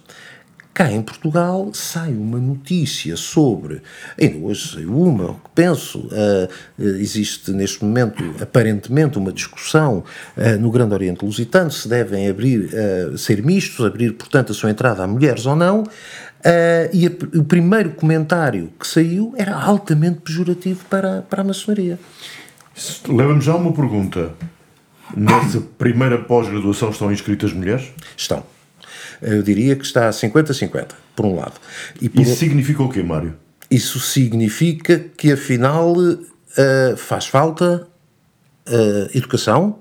Cá 0.74 0.90
em 0.90 1.02
Portugal 1.02 1.70
sai 1.74 2.14
uma 2.14 2.40
notícia 2.40 3.18
sobre, 3.18 3.82
ainda 4.20 4.38
hoje 4.38 4.74
saiu 4.74 4.98
uma, 4.98 5.34
que 5.34 5.50
penso, 5.54 6.08
uh, 6.08 6.50
existe 6.80 7.52
neste 7.52 7.84
momento 7.84 8.24
aparentemente 8.42 9.18
uma 9.18 9.34
discussão 9.34 10.02
uh, 10.38 10.62
no 10.62 10.72
Grande 10.72 10.94
Oriente 10.94 11.26
Lusitano 11.26 11.70
se 11.70 11.90
devem 11.90 12.30
abrir, 12.30 12.70
uh, 12.74 13.18
ser 13.18 13.44
mistos, 13.44 13.86
abrir 13.86 14.14
portanto 14.14 14.54
a 14.54 14.56
sua 14.56 14.72
entrada 14.72 15.04
a 15.04 15.08
mulheres 15.08 15.46
ou 15.46 15.58
não, 15.58 15.84
e 16.92 17.06
a, 17.06 17.38
o 17.38 17.44
primeiro 17.44 17.92
comentário 17.92 18.72
que 18.80 18.88
saiu 18.88 19.32
era 19.38 19.54
altamente 19.54 20.22
pejorativo 20.22 20.84
para, 20.90 21.22
para 21.22 21.42
a 21.42 21.44
maçonaria. 21.44 22.00
Leva-me 23.08 23.42
já 23.42 23.52
a 23.52 23.58
uma 23.58 23.74
pergunta. 23.74 24.32
Nessa 25.16 25.62
primeira 25.78 26.18
pós-graduação 26.18 26.90
estão 26.90 27.12
inscritas 27.12 27.54
mulheres? 27.54 27.92
Estão 28.18 28.44
eu 29.22 29.44
diria 29.44 29.76
que 29.76 29.86
está 29.86 30.08
a 30.08 30.12
50-50, 30.12 30.90
por 31.16 31.26
um 31.26 31.36
lado. 31.36 31.54
E 32.02 32.10
por 32.10 32.22
Isso 32.22 32.36
significa 32.36 32.84
o 32.84 32.90
quê, 32.90 33.04
Mário? 33.04 33.36
Isso 33.70 34.00
significa 34.00 35.00
que, 35.16 35.32
afinal, 35.32 35.94
uh, 35.96 36.98
faz 36.98 37.28
falta 37.28 37.88
uh, 38.68 39.18
educação, 39.18 39.80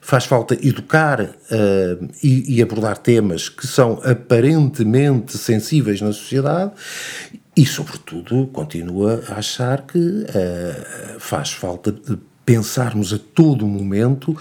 faz 0.00 0.24
falta 0.24 0.54
educar 0.54 1.20
uh, 1.20 2.08
e, 2.22 2.56
e, 2.56 2.62
abordar 2.62 2.96
temas 2.96 3.48
que 3.48 3.66
são 3.66 4.00
aparentemente 4.04 5.36
sensíveis 5.36 6.00
na 6.00 6.12
sociedade 6.12 6.72
e, 7.56 7.66
sobretudo, 7.66 8.46
continua 8.52 9.24
a 9.28 9.38
achar 9.38 9.82
que 9.82 9.98
uh, 9.98 11.18
faz 11.18 11.52
falta 11.52 11.94
pensarmos 12.44 13.12
a 13.12 13.18
todo 13.18 13.66
momento 13.66 14.36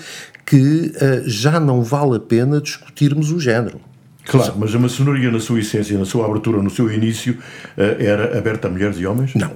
que 0.46 0.94
uh, 0.96 1.28
já 1.28 1.60
não 1.60 1.82
vale 1.82 2.18
a 2.18 2.20
pena 2.20 2.62
discutirmos 2.62 3.32
o 3.32 3.40
género. 3.40 3.82
Claro, 4.26 4.56
mas 4.58 4.74
a 4.74 4.80
maçonaria, 4.80 5.32
na 5.32 5.40
sua 5.40 5.60
essência, 5.60 5.98
na 5.98 6.06
sua 6.06 6.26
abertura, 6.26 6.62
no 6.62 6.70
seu 6.70 6.92
início, 6.92 7.38
eh, 7.78 7.98
era 8.00 8.38
aberta 8.38 8.68
a 8.68 8.72
mulheres 8.72 8.98
e 8.98 9.06
homens? 9.06 9.36
Não. 9.36 9.52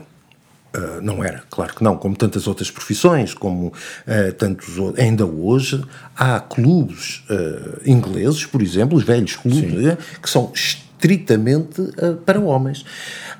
Uh, 0.75 1.01
não 1.01 1.23
era, 1.23 1.41
claro 1.49 1.73
que 1.73 1.83
não, 1.83 1.97
como 1.97 2.15
tantas 2.15 2.45
outras 2.45 2.69
profissões, 2.69 3.33
como 3.33 3.69
uh, 3.69 4.33
tantos 4.37 4.75
ainda 4.99 5.25
hoje 5.25 5.83
há 6.15 6.39
clubes 6.39 7.23
uh, 7.27 7.81
ingleses, 7.83 8.45
por 8.45 8.61
exemplo, 8.61 8.95
os 8.95 9.03
velhos 9.03 9.35
clubes, 9.35 9.97
que 10.21 10.29
são 10.29 10.51
estritamente 10.53 11.81
para 12.23 12.39
homens. 12.39 12.85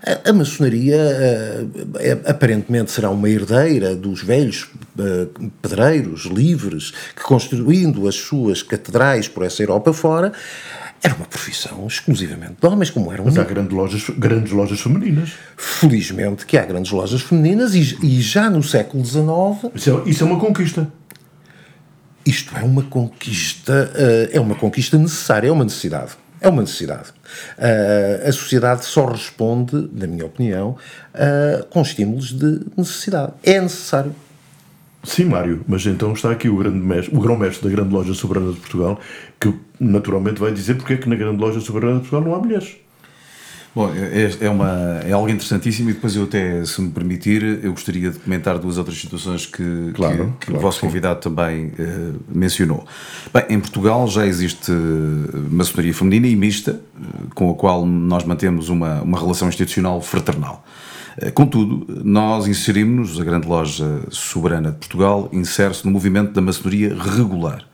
A, 0.03 0.31
a 0.31 0.33
maçonaria 0.33 0.97
é, 1.99 2.11
aparentemente 2.25 2.89
será 2.89 3.11
uma 3.11 3.29
herdeira 3.29 3.95
dos 3.95 4.23
velhos 4.23 4.67
pedreiros 5.61 6.25
livres 6.25 6.91
que 7.15 7.21
construindo 7.21 8.07
as 8.07 8.15
suas 8.15 8.63
catedrais 8.63 9.27
por 9.27 9.43
essa 9.43 9.61
Europa 9.61 9.93
fora 9.93 10.31
era 11.01 11.15
uma 11.15 11.25
profissão 11.25 11.87
exclusivamente 11.87 12.55
de 12.61 12.67
homens, 12.67 12.89
como 12.89 13.11
eram. 13.11 13.25
Mas 13.25 13.37
há 13.37 13.43
grandes 13.43 13.73
lojas, 13.73 14.09
grandes 14.09 14.51
lojas 14.51 14.81
femininas. 14.81 15.31
Felizmente 15.55 16.45
que 16.45 16.57
há 16.57 16.65
grandes 16.65 16.91
lojas 16.91 17.21
femininas 17.21 17.73
e, 17.73 17.97
e 18.03 18.21
já 18.21 18.49
no 18.49 18.61
século 18.61 19.03
XIX. 19.05 19.73
Isso 19.75 20.03
é, 20.05 20.09
isso 20.09 20.23
é 20.23 20.27
uma 20.27 20.39
conquista. 20.39 20.91
Isto 22.25 22.55
é 22.57 22.63
uma 22.63 22.83
conquista, 22.83 23.91
uh, 23.93 24.29
é 24.31 24.39
uma 24.39 24.55
conquista 24.55 24.97
necessária, 24.97 25.47
é 25.47 25.51
uma 25.51 25.63
necessidade. 25.63 26.11
É 26.41 26.47
uma 26.47 26.61
necessidade. 26.61 27.09
Uh, 27.57 28.27
a 28.27 28.31
sociedade 28.31 28.85
só 28.85 29.05
responde, 29.05 29.89
na 29.91 30.05
minha 30.05 30.25
opinião, 30.25 30.75
uh, 31.13 31.65
com 31.67 31.81
estímulos 31.81 32.31
de 32.37 32.61
necessidade. 32.77 33.33
É 33.43 33.59
necessário. 33.59 34.13
Sim, 35.03 35.25
Mário, 35.25 35.61
mas 35.67 35.85
então 35.85 36.11
está 36.11 36.31
aqui 36.31 36.49
o 36.49 36.57
grande 36.57 36.77
mestre, 36.77 37.15
o 37.15 37.21
grão-mestre 37.21 37.69
da 37.69 37.73
Grande 37.73 37.93
Loja 37.93 38.13
Soberana 38.13 38.51
de 38.51 38.59
Portugal, 38.59 38.99
que 39.39 39.53
naturalmente 39.79 40.39
vai 40.39 40.51
dizer 40.51 40.75
porque 40.75 40.93
é 40.93 40.97
que 40.97 41.07
na 41.07 41.15
Grande 41.15 41.39
Loja 41.39 41.61
Soberana 41.61 41.95
de 41.95 41.99
Portugal 42.01 42.21
não 42.21 42.35
há 42.35 42.39
mulheres. 42.39 42.75
Bom, 43.73 43.91
é, 43.93 44.45
é, 44.45 44.49
uma, 44.49 44.99
é 45.05 45.11
algo 45.11 45.29
interessantíssimo 45.29 45.91
e 45.91 45.93
depois 45.93 46.15
eu 46.15 46.23
até, 46.23 46.65
se 46.65 46.81
me 46.81 46.89
permitir, 46.89 47.43
eu 47.63 47.71
gostaria 47.71 48.09
de 48.09 48.17
comentar 48.17 48.57
duas 48.57 48.77
outras 48.77 48.97
situações 48.97 49.45
que, 49.45 49.91
claro, 49.93 50.33
que, 50.39 50.45
que 50.45 50.45
claro, 50.47 50.59
o 50.59 50.61
vosso 50.61 50.81
convidado 50.81 51.19
também 51.19 51.67
uh, 51.67 52.19
mencionou. 52.27 52.85
Bem, 53.31 53.45
em 53.49 53.59
Portugal 53.59 54.07
já 54.07 54.25
existe 54.25 54.71
maçonaria 55.51 55.93
feminina 55.93 56.27
e 56.27 56.35
mista, 56.35 56.81
uh, 56.99 57.33
com 57.35 57.51
a 57.51 57.53
qual 57.53 57.85
nós 57.85 58.25
mantemos 58.25 58.69
uma, 58.69 59.01
uma 59.01 59.19
relação 59.19 59.47
institucional 59.47 60.01
fraternal. 60.01 60.65
Uh, 61.17 61.31
contudo, 61.31 62.03
nós 62.03 62.47
inserimos-nos, 62.47 63.19
a 63.19 63.23
Grande 63.23 63.47
Loja 63.47 64.01
Soberana 64.09 64.71
de 64.71 64.77
Portugal 64.77 65.29
insere-se 65.31 65.85
no 65.85 65.91
movimento 65.91 66.31
da 66.33 66.41
maçonaria 66.41 66.95
regular 66.95 67.69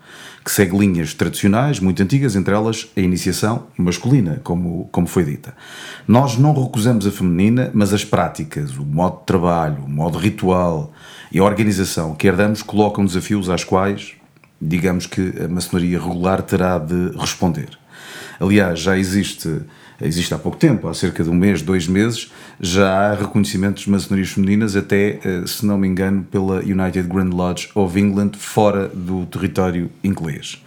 que 0.46 0.52
segue 0.52 0.78
linhas 0.78 1.16
tradicionais 1.16 1.80
muito 1.80 2.04
antigas, 2.04 2.36
entre 2.36 2.54
elas 2.54 2.88
a 2.96 3.00
iniciação 3.00 3.66
masculina, 3.76 4.40
como, 4.44 4.88
como 4.92 5.08
foi 5.08 5.24
dita. 5.24 5.56
Nós 6.08 6.38
não 6.38 6.54
recusamos 6.54 7.08
a 7.08 7.12
feminina, 7.12 7.72
mas 7.74 7.92
as 7.92 8.06
práticas, 8.06 8.78
o 8.78 8.86
modo 8.86 9.22
de 9.22 9.26
trabalho, 9.26 9.84
o 9.84 9.90
modo 9.90 10.20
ritual 10.20 10.94
e 11.32 11.40
a 11.40 11.44
organização 11.44 12.14
que 12.14 12.28
herdamos 12.28 12.62
colocam 12.62 13.04
desafios 13.04 13.50
às 13.50 13.64
quais, 13.64 14.14
digamos 14.62 15.08
que 15.08 15.34
a 15.44 15.48
maçonaria 15.48 16.00
regular 16.00 16.44
terá 16.44 16.78
de 16.78 17.18
responder. 17.18 17.70
Aliás, 18.40 18.80
já 18.80 18.96
existe 18.96 19.64
existe 20.02 20.34
há 20.34 20.38
pouco 20.38 20.58
tempo, 20.58 20.88
há 20.88 20.94
cerca 20.94 21.24
de 21.24 21.30
um 21.30 21.34
mês, 21.34 21.62
dois 21.62 21.88
meses, 21.88 22.32
já 22.60 23.12
há 23.12 23.14
reconhecimentos 23.14 23.84
de 23.84 23.90
maçonarias 23.90 24.30
femininas, 24.30 24.76
até, 24.76 25.20
eh, 25.24 25.44
se 25.46 25.66
não 25.66 25.78
me 25.78 25.88
engano, 25.88 26.24
pela 26.24 26.60
United 26.60 27.04
Grand 27.04 27.30
Lodge 27.30 27.70
of 27.76 28.00
England, 28.00 28.32
fora 28.38 28.88
do 28.88 29.26
território 29.26 29.90
inglês. 30.04 30.64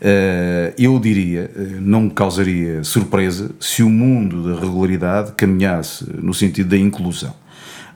Eh, 0.00 0.74
eu 0.78 0.98
diria, 0.98 1.50
eh, 1.54 1.78
não 1.80 2.02
me 2.02 2.10
causaria 2.10 2.82
surpresa 2.84 3.50
se 3.60 3.82
o 3.82 3.90
mundo 3.90 4.42
da 4.42 4.60
regularidade 4.60 5.32
caminhasse 5.32 6.04
no 6.20 6.34
sentido 6.34 6.70
da 6.70 6.76
inclusão. 6.76 7.34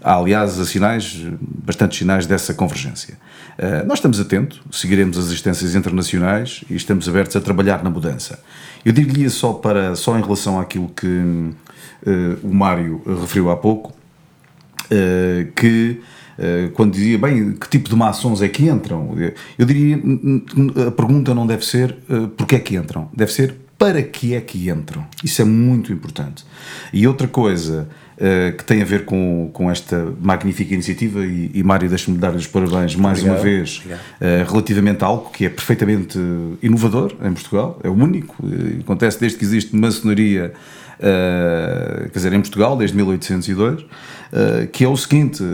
Há, 0.02 0.14
aliás, 0.16 0.52
sinais, 0.68 1.24
bastantes 1.40 1.98
sinais 1.98 2.26
dessa 2.26 2.54
convergência. 2.54 3.18
Nós 3.86 3.98
estamos 3.98 4.20
atentos, 4.20 4.60
seguiremos 4.70 5.16
as 5.16 5.26
existências 5.26 5.74
internacionais 5.74 6.62
e 6.68 6.76
estamos 6.76 7.08
abertos 7.08 7.34
a 7.36 7.40
trabalhar 7.40 7.82
na 7.82 7.88
mudança. 7.88 8.38
Eu 8.84 8.92
diria 8.92 9.30
só, 9.30 9.54
para, 9.54 9.96
só 9.96 10.18
em 10.18 10.22
relação 10.22 10.60
àquilo 10.60 10.88
que 10.88 11.06
uh, 11.06 11.54
o 12.42 12.54
Mário 12.54 13.02
referiu 13.20 13.50
há 13.50 13.56
pouco, 13.56 13.92
uh, 14.84 15.52
que 15.54 16.00
quando 16.74 16.92
dizia, 16.92 17.16
bem, 17.16 17.52
que 17.52 17.66
tipo 17.66 17.88
de 17.88 17.96
maçons 17.96 18.42
é 18.42 18.48
que 18.48 18.68
entram? 18.68 19.16
Eu 19.58 19.64
diria, 19.64 19.98
a 20.86 20.90
pergunta 20.90 21.34
não 21.34 21.46
deve 21.46 21.64
ser 21.64 21.96
porque 22.36 22.56
é 22.56 22.58
que 22.58 22.76
entram, 22.76 23.08
deve 23.16 23.32
ser 23.32 23.54
para 23.78 24.02
que 24.02 24.34
é 24.34 24.40
que 24.40 24.70
entram. 24.70 25.06
Isso 25.22 25.42
é 25.42 25.44
muito 25.44 25.92
importante. 25.92 26.44
E 26.92 27.06
outra 27.06 27.28
coisa 27.28 27.88
uh, 28.16 28.56
que 28.56 28.64
tem 28.64 28.80
a 28.80 28.84
ver 28.84 29.04
com, 29.04 29.50
com 29.52 29.70
esta 29.70 30.12
magnífica 30.20 30.72
iniciativa, 30.72 31.24
e, 31.24 31.50
e 31.52 31.62
Mário, 31.62 31.88
deixa-me 31.88 32.16
dar 32.16 32.34
os 32.34 32.46
parabéns 32.46 32.94
mais 32.96 33.18
Obrigado. 33.18 33.36
uma 33.36 33.42
vez, 33.42 33.82
uh, 33.86 34.50
relativamente 34.50 35.04
a 35.04 35.06
algo 35.06 35.30
que 35.30 35.44
é 35.44 35.50
perfeitamente 35.50 36.18
inovador 36.62 37.14
em 37.22 37.32
Portugal, 37.32 37.78
é 37.84 37.88
o 37.88 37.92
único, 37.92 38.34
uh, 38.44 38.80
acontece 38.80 39.20
desde 39.20 39.38
que 39.38 39.44
existe 39.44 39.76
maçonaria, 39.76 40.52
quer 40.98 42.10
dizer, 42.14 42.32
em 42.32 42.40
Portugal, 42.40 42.74
desde 42.74 42.96
1802, 42.96 43.84
que 44.72 44.82
é 44.82 44.88
o 44.88 44.96
seguinte 44.96 45.44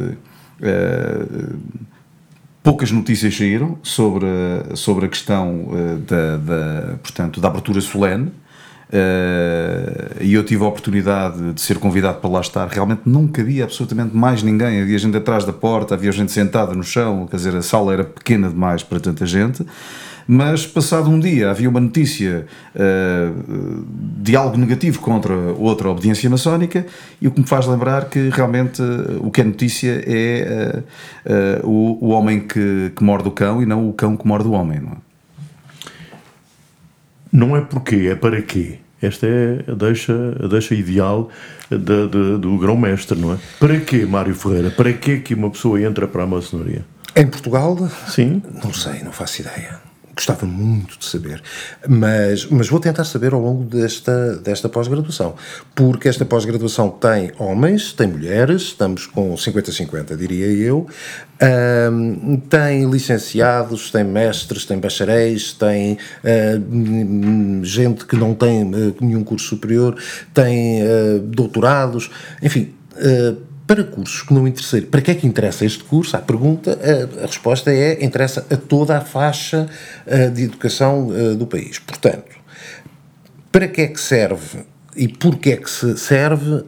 poucas 2.62 2.90
notícias 2.90 3.36
saíram 3.36 3.78
sobre, 3.82 4.26
sobre 4.74 5.06
a 5.06 5.08
questão 5.08 5.68
da, 6.06 6.36
da, 6.36 6.96
portanto, 6.98 7.40
da 7.40 7.48
abertura 7.48 7.80
solene 7.80 8.32
Uh, 8.92 10.20
e 10.20 10.34
eu 10.34 10.44
tive 10.44 10.62
a 10.62 10.66
oportunidade 10.66 11.54
de 11.54 11.60
ser 11.62 11.78
convidado 11.78 12.18
para 12.18 12.28
lá 12.28 12.40
estar. 12.42 12.68
Realmente 12.68 13.00
não 13.06 13.26
cabia 13.26 13.64
absolutamente 13.64 14.14
mais 14.14 14.42
ninguém. 14.42 14.82
Havia 14.82 14.98
gente 14.98 15.16
atrás 15.16 15.46
da 15.46 15.52
porta, 15.52 15.94
havia 15.94 16.12
gente 16.12 16.30
sentada 16.30 16.74
no 16.74 16.84
chão, 16.84 17.26
quer 17.26 17.36
dizer, 17.36 17.56
a 17.56 17.62
sala 17.62 17.94
era 17.94 18.04
pequena 18.04 18.50
demais 18.50 18.82
para 18.82 19.00
tanta 19.00 19.24
gente. 19.24 19.64
Mas, 20.26 20.66
passado 20.66 21.10
um 21.10 21.18
dia, 21.18 21.50
havia 21.50 21.68
uma 21.68 21.80
notícia 21.80 22.46
uh, 22.74 23.84
de 24.18 24.36
algo 24.36 24.56
negativo 24.56 25.00
contra 25.00 25.34
outra 25.34 25.88
obediência 25.88 26.28
maçónica, 26.28 26.86
e 27.20 27.28
o 27.28 27.30
que 27.30 27.40
me 27.40 27.46
faz 27.46 27.66
lembrar 27.66 28.06
que 28.06 28.28
realmente 28.30 28.82
uh, 28.82 29.26
o 29.26 29.30
que 29.30 29.40
é 29.40 29.44
notícia 29.44 30.02
é 30.06 30.82
o, 31.62 32.06
o 32.06 32.08
homem 32.10 32.40
que, 32.40 32.92
que 32.94 33.04
morde 33.04 33.28
o 33.28 33.30
cão 33.30 33.62
e 33.62 33.66
não 33.66 33.88
o 33.88 33.92
cão 33.92 34.16
que 34.16 34.26
morde 34.26 34.48
o 34.48 34.52
homem. 34.52 34.80
Não 34.80 34.92
é? 34.92 34.96
Não 37.32 37.56
é 37.56 37.60
porquê, 37.62 38.08
é 38.10 38.14
para 38.14 38.42
quê. 38.42 38.78
Esta 39.00 39.26
é 39.26 39.64
a 39.66 39.74
deixa, 39.74 40.12
a 40.40 40.46
deixa 40.46 40.74
ideal 40.74 41.28
de, 41.68 41.76
de, 41.78 42.38
do 42.38 42.56
grão-mestre, 42.56 43.18
não 43.18 43.32
é? 43.34 43.38
Para 43.58 43.80
quê, 43.80 44.06
Mário 44.06 44.34
Ferreira? 44.34 44.70
Para 44.70 44.92
quê 44.92 45.18
que 45.18 45.34
uma 45.34 45.50
pessoa 45.50 45.80
entra 45.82 46.06
para 46.06 46.22
a 46.22 46.26
maçonaria? 46.26 46.84
Em 47.16 47.26
Portugal? 47.26 47.76
Sim. 48.06 48.42
Não 48.62 48.72
sei, 48.72 49.02
não 49.02 49.10
faço 49.10 49.40
ideia. 49.40 49.80
Gostava 50.14 50.44
muito 50.44 50.98
de 50.98 51.06
saber, 51.06 51.42
mas, 51.88 52.44
mas 52.46 52.68
vou 52.68 52.78
tentar 52.78 53.04
saber 53.04 53.32
ao 53.32 53.40
longo 53.40 53.64
desta, 53.64 54.36
desta 54.36 54.68
pós-graduação, 54.68 55.34
porque 55.74 56.06
esta 56.06 56.22
pós-graduação 56.24 56.90
tem 56.90 57.32
homens, 57.38 57.94
tem 57.94 58.08
mulheres, 58.08 58.62
estamos 58.62 59.06
com 59.06 59.34
50-50, 59.34 60.14
diria 60.14 60.46
eu, 60.46 60.86
um, 61.90 62.36
tem 62.36 62.90
licenciados, 62.90 63.90
tem 63.90 64.04
mestres, 64.04 64.66
tem 64.66 64.78
bacharéis, 64.78 65.54
tem 65.54 65.94
uh, 65.94 67.64
gente 67.64 68.04
que 68.04 68.14
não 68.14 68.34
tem 68.34 68.64
uh, 68.64 68.94
nenhum 69.00 69.24
curso 69.24 69.46
superior, 69.46 69.98
tem 70.34 70.82
uh, 70.82 71.20
doutorados, 71.20 72.10
enfim 72.42 72.74
para 73.72 73.84
cursos 73.84 74.20
que 74.20 74.34
não 74.34 74.46
interessem, 74.46 74.82
para 74.82 75.00
que 75.00 75.10
é 75.12 75.14
que 75.14 75.26
interessa 75.26 75.64
este 75.64 75.82
curso? 75.82 76.14
A 76.14 76.20
pergunta, 76.20 76.78
a, 76.78 77.24
a 77.24 77.26
resposta 77.26 77.72
é, 77.72 78.04
interessa 78.04 78.46
a 78.50 78.56
toda 78.58 78.98
a 78.98 79.00
faixa 79.00 79.66
uh, 80.06 80.30
de 80.30 80.42
educação 80.42 81.08
uh, 81.08 81.34
do 81.34 81.46
país. 81.46 81.78
Portanto, 81.78 82.36
para 83.50 83.66
que 83.66 83.80
é 83.80 83.86
que 83.86 83.98
serve 83.98 84.58
e 84.94 85.08
porquê 85.08 85.52
é 85.52 85.56
que 85.56 85.70
se 85.70 85.96
serve, 85.96 86.50
uh, 86.50 86.66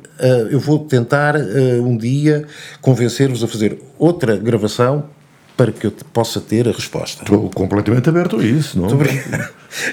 eu 0.50 0.58
vou 0.58 0.78
tentar 0.78 1.36
um 1.36 1.94
dia 1.94 2.46
convencer-vos 2.80 3.44
a 3.44 3.48
fazer 3.48 3.78
outra 3.98 4.38
gravação 4.38 5.10
para 5.56 5.70
que 5.70 5.86
eu 5.86 5.92
possa 6.12 6.40
ter 6.40 6.68
a 6.68 6.72
resposta. 6.72 7.22
Estou 7.22 7.48
completamente 7.50 8.08
aberto 8.08 8.36
a 8.36 8.44
isso, 8.44 8.78
não? 8.78 8.88
Obrigado. 8.88 9.48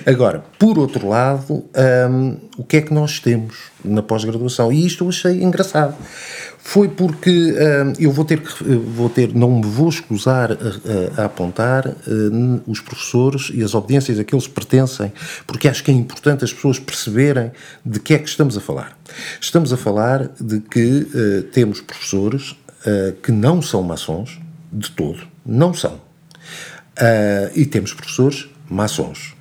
Agora, 0.05 0.43
por 0.59 0.77
outro 0.77 1.07
lado, 1.07 1.63
um, 2.09 2.37
o 2.57 2.63
que 2.63 2.77
é 2.77 2.81
que 2.81 2.93
nós 2.93 3.19
temos 3.19 3.57
na 3.83 4.01
pós-graduação? 4.01 4.71
E 4.71 4.85
isto 4.85 5.03
eu 5.03 5.09
achei 5.09 5.43
engraçado 5.43 5.95
foi 6.63 6.87
porque 6.87 7.51
uh, 7.51 7.93
eu 7.99 8.11
vou 8.11 8.23
ter 8.23 8.39
que 8.39 8.63
vou 8.63 9.09
ter 9.09 9.33
não 9.33 9.59
me 9.59 9.65
vou 9.65 9.89
escusar 9.89 10.51
a, 10.51 11.21
a, 11.21 11.25
apontar 11.25 11.87
uh, 11.87 12.61
os 12.67 12.79
professores 12.79 13.51
e 13.53 13.63
as 13.63 13.73
obediências 13.73 14.19
a 14.19 14.23
que 14.23 14.33
eles 14.35 14.47
pertencem 14.47 15.11
porque 15.47 15.67
acho 15.67 15.83
que 15.83 15.89
é 15.89 15.93
importante 15.93 16.43
as 16.43 16.53
pessoas 16.53 16.77
perceberem 16.77 17.51
de 17.83 17.99
que 17.99 18.13
é 18.13 18.19
que 18.19 18.29
estamos 18.29 18.55
a 18.55 18.61
falar 18.61 18.95
estamos 19.41 19.73
a 19.73 19.77
falar 19.77 20.29
de 20.39 20.59
que 20.59 21.07
uh, 21.15 21.43
temos 21.51 21.81
professores 21.81 22.55
que 23.21 23.31
não 23.31 23.61
são 23.61 23.83
maçons 23.83 24.39
de 24.73 24.89
todo 24.89 25.30
não 25.45 25.73
são 25.73 25.99
e 27.55 27.65
temos 27.65 27.93
professores 27.93 28.47
maçons 28.69 29.33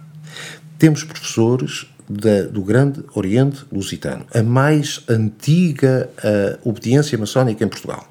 temos 0.81 1.05
professores 1.05 1.87
da, 2.09 2.45
do 2.45 2.63
Grande 2.63 3.05
Oriente 3.15 3.67
Lusitano, 3.71 4.25
a 4.35 4.43
mais 4.43 5.05
antiga 5.07 6.09
uh, 6.19 6.69
obediência 6.69 7.19
maçónica 7.19 7.63
em 7.63 7.69
Portugal. 7.69 8.11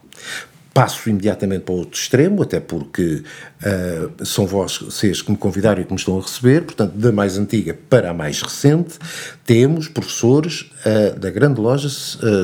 Passo 0.71 1.09
imediatamente 1.09 1.63
para 1.63 1.73
o 1.73 1.79
outro 1.79 1.99
extremo, 1.99 2.43
até 2.43 2.59
porque 2.59 3.23
uh, 3.25 4.23
são 4.25 4.45
vocês 4.45 5.23
que 5.23 5.31
me 5.31 5.37
convidaram 5.37 5.81
e 5.81 5.85
que 5.85 5.91
me 5.91 5.97
estão 5.97 6.19
a 6.19 6.21
receber, 6.21 6.61
portanto, 6.61 6.93
da 6.93 7.11
mais 7.11 7.39
antiga 7.39 7.75
para 7.89 8.11
a 8.11 8.13
mais 8.13 8.39
recente, 8.39 8.99
temos 9.43 9.87
professores 9.87 10.71
uh, 10.85 11.19
da 11.19 11.31
Grande 11.31 11.59
Loja 11.59 11.89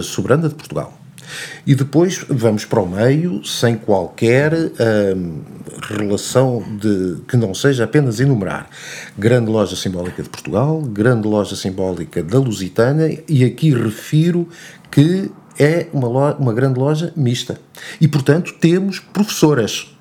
Soberana 0.01 0.49
de 0.49 0.55
Portugal. 0.55 1.04
E 1.65 1.75
depois 1.75 2.25
vamos 2.29 2.65
para 2.65 2.81
o 2.81 2.87
meio, 2.87 3.43
sem 3.43 3.75
qualquer 3.75 4.53
hum, 4.53 5.41
relação 5.81 6.63
de 6.79 7.21
que 7.27 7.37
não 7.37 7.53
seja 7.53 7.83
apenas 7.83 8.19
enumerar. 8.19 8.69
Grande 9.17 9.49
Loja 9.49 9.75
Simbólica 9.75 10.23
de 10.23 10.29
Portugal, 10.29 10.81
Grande 10.81 11.27
Loja 11.27 11.55
Simbólica 11.55 12.23
da 12.23 12.39
Lusitânia, 12.39 13.23
e 13.27 13.43
aqui 13.43 13.71
refiro 13.71 14.47
que 14.91 15.31
é 15.59 15.87
uma, 15.93 16.07
loja, 16.07 16.37
uma 16.37 16.53
grande 16.53 16.79
loja 16.79 17.13
mista. 17.15 17.59
E, 17.99 18.07
portanto, 18.07 18.53
temos 18.59 18.99
professoras 18.99 19.95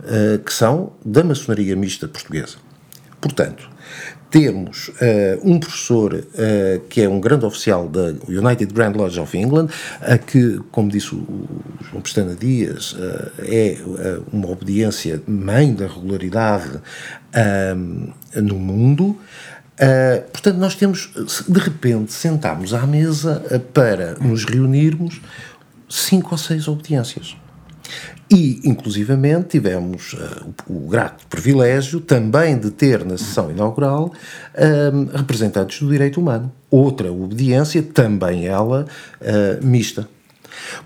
uh, 0.00 0.38
que 0.40 0.52
são 0.52 0.92
da 1.04 1.22
maçonaria 1.22 1.76
mista 1.76 2.08
portuguesa. 2.08 2.56
Portanto, 3.20 3.68
temos 4.30 4.88
uh, 4.88 4.92
um 5.42 5.58
professor 5.58 6.14
uh, 6.14 6.80
que 6.88 7.02
é 7.02 7.08
um 7.08 7.20
grande 7.20 7.44
oficial 7.44 7.88
da 7.88 8.14
United 8.28 8.72
Grand 8.72 8.92
Lodge 8.92 9.18
of 9.18 9.36
England, 9.36 9.66
uh, 9.66 10.26
que, 10.26 10.60
como 10.70 10.90
disse 10.90 11.14
o, 11.14 11.18
o 11.18 11.48
João 11.90 12.02
Pestana 12.02 12.34
Dias, 12.34 12.96
é 13.38 13.78
uma 14.32 14.50
obediência 14.50 15.22
mãe 15.26 15.72
da 15.74 15.86
regularidade 15.86 16.80
no 18.34 18.56
mundo. 18.56 19.18
Portanto, 20.32 20.56
nós 20.58 20.74
temos, 20.74 21.10
de 21.48 21.58
repente, 21.58 22.12
sentámos 22.12 22.74
à 22.74 22.86
mesa 22.86 23.62
para 23.72 24.14
nos 24.20 24.44
reunirmos 24.44 25.20
cinco 25.88 26.30
ou 26.32 26.38
seis 26.38 26.68
obediências. 26.68 27.36
E, 28.30 28.60
inclusivamente, 28.64 29.48
tivemos 29.48 30.12
uh, 30.12 30.54
o, 30.68 30.84
o, 30.84 30.88
grato 30.88 31.26
privilégio 31.28 32.00
também 32.00 32.58
de 32.58 32.70
ter 32.70 33.04
na 33.04 33.16
sessão 33.16 33.50
inaugural 33.50 34.12
uh, 34.54 35.16
representantes 35.16 35.80
do 35.80 35.90
direito 35.90 36.20
humano. 36.20 36.52
Outra 36.70 37.10
obediência, 37.10 37.82
também 37.82 38.46
ela 38.46 38.86
uh, 39.20 39.66
mista. 39.66 40.08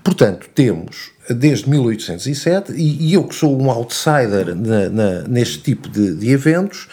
Portanto, 0.03 0.47
temos 0.53 1.11
desde 1.29 1.69
1807, 1.69 2.73
e, 2.73 3.09
e 3.09 3.13
eu 3.13 3.23
que 3.23 3.35
sou 3.35 3.59
um 3.59 3.69
outsider 3.69 4.55
na, 4.55 4.89
na, 4.89 5.21
neste 5.27 5.59
tipo 5.59 5.89
de, 5.89 6.15
de 6.15 6.29
eventos, 6.29 6.87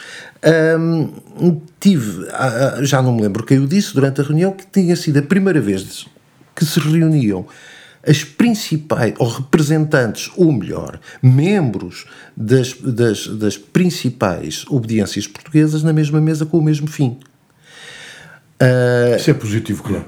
um, 0.78 1.60
tive, 1.78 2.26
já 2.82 3.02
não 3.02 3.14
me 3.14 3.22
lembro 3.22 3.44
quem 3.44 3.58
eu 3.58 3.66
disse 3.66 3.92
durante 3.92 4.20
a 4.20 4.24
reunião, 4.24 4.52
que 4.52 4.66
tinha 4.66 4.96
sido 4.96 5.18
a 5.18 5.22
primeira 5.22 5.60
vez 5.60 6.06
que 6.54 6.64
se 6.64 6.80
reuniam 6.80 7.46
as 8.06 8.24
principais, 8.24 9.14
ou 9.18 9.28
representantes, 9.28 10.30
ou 10.36 10.52
melhor, 10.52 10.98
membros 11.22 12.06
das, 12.36 12.72
das, 12.74 13.26
das 13.26 13.56
principais 13.58 14.64
obediências 14.68 15.26
portuguesas 15.26 15.82
na 15.82 15.92
mesma 15.92 16.20
mesa 16.20 16.46
com 16.46 16.58
o 16.58 16.62
mesmo 16.62 16.86
fim. 16.86 17.18
Uh, 18.60 19.16
isso 19.16 19.30
é 19.30 19.34
positivo, 19.34 19.82
claro. 19.82 20.06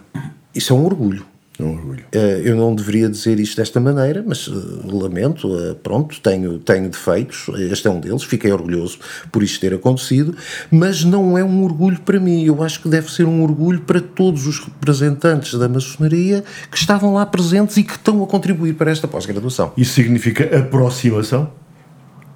Isso 0.54 0.72
é 0.72 0.76
um 0.76 0.84
orgulho. 0.84 1.26
Um 1.62 1.74
orgulho. 1.74 2.04
Uh, 2.14 2.18
eu 2.44 2.56
não 2.56 2.74
deveria 2.74 3.08
dizer 3.08 3.38
isto 3.38 3.56
desta 3.56 3.78
maneira, 3.78 4.24
mas 4.26 4.48
uh, 4.48 4.96
lamento, 4.96 5.48
uh, 5.48 5.74
pronto, 5.76 6.20
tenho, 6.20 6.58
tenho 6.58 6.88
defeitos, 6.88 7.46
este 7.70 7.86
é 7.86 7.90
um 7.90 8.00
deles, 8.00 8.22
fiquei 8.22 8.52
orgulhoso 8.52 8.98
por 9.30 9.42
isto 9.42 9.60
ter 9.60 9.74
acontecido, 9.74 10.34
mas 10.70 11.04
não 11.04 11.38
é 11.38 11.44
um 11.44 11.62
orgulho 11.62 12.00
para 12.00 12.18
mim, 12.18 12.44
eu 12.44 12.62
acho 12.62 12.80
que 12.82 12.88
deve 12.88 13.10
ser 13.12 13.24
um 13.24 13.42
orgulho 13.42 13.80
para 13.80 14.00
todos 14.00 14.46
os 14.46 14.58
representantes 14.58 15.58
da 15.58 15.68
maçonaria 15.68 16.42
que 16.70 16.76
estavam 16.76 17.14
lá 17.14 17.24
presentes 17.24 17.76
e 17.76 17.84
que 17.84 17.92
estão 17.92 18.22
a 18.22 18.26
contribuir 18.26 18.74
para 18.74 18.90
esta 18.90 19.06
pós-graduação. 19.06 19.72
Isso 19.76 19.94
significa 19.94 20.58
aproximação? 20.58 21.50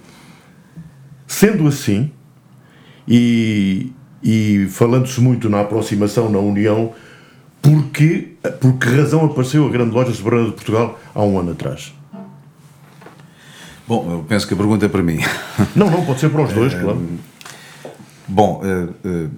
Sendo 1.26 1.66
assim, 1.66 2.12
e, 3.06 3.92
e 4.22 4.66
falando-se 4.68 5.20
muito 5.20 5.48
na 5.48 5.60
aproximação, 5.60 6.30
na 6.30 6.38
união, 6.38 6.92
porque, 7.62 8.36
por 8.60 8.78
que 8.78 8.88
razão 8.88 9.24
apareceu 9.24 9.66
a 9.66 9.70
Grande 9.70 9.94
Loja 9.94 10.12
Soberana 10.12 10.46
de 10.46 10.52
Portugal 10.52 10.98
há 11.14 11.22
um 11.22 11.38
ano 11.38 11.52
atrás? 11.52 11.92
Bom, 13.86 14.08
eu 14.10 14.24
penso 14.26 14.46
que 14.46 14.54
a 14.54 14.56
pergunta 14.56 14.86
é 14.86 14.88
para 14.88 15.02
mim. 15.02 15.18
Não, 15.74 15.90
não, 15.90 16.04
pode 16.04 16.20
ser 16.20 16.30
para 16.30 16.42
os 16.42 16.52
dois, 16.52 16.72
claro. 16.80 17.02
Bom, 18.28 18.62
eh, 18.62 18.88
eh, 19.04 19.28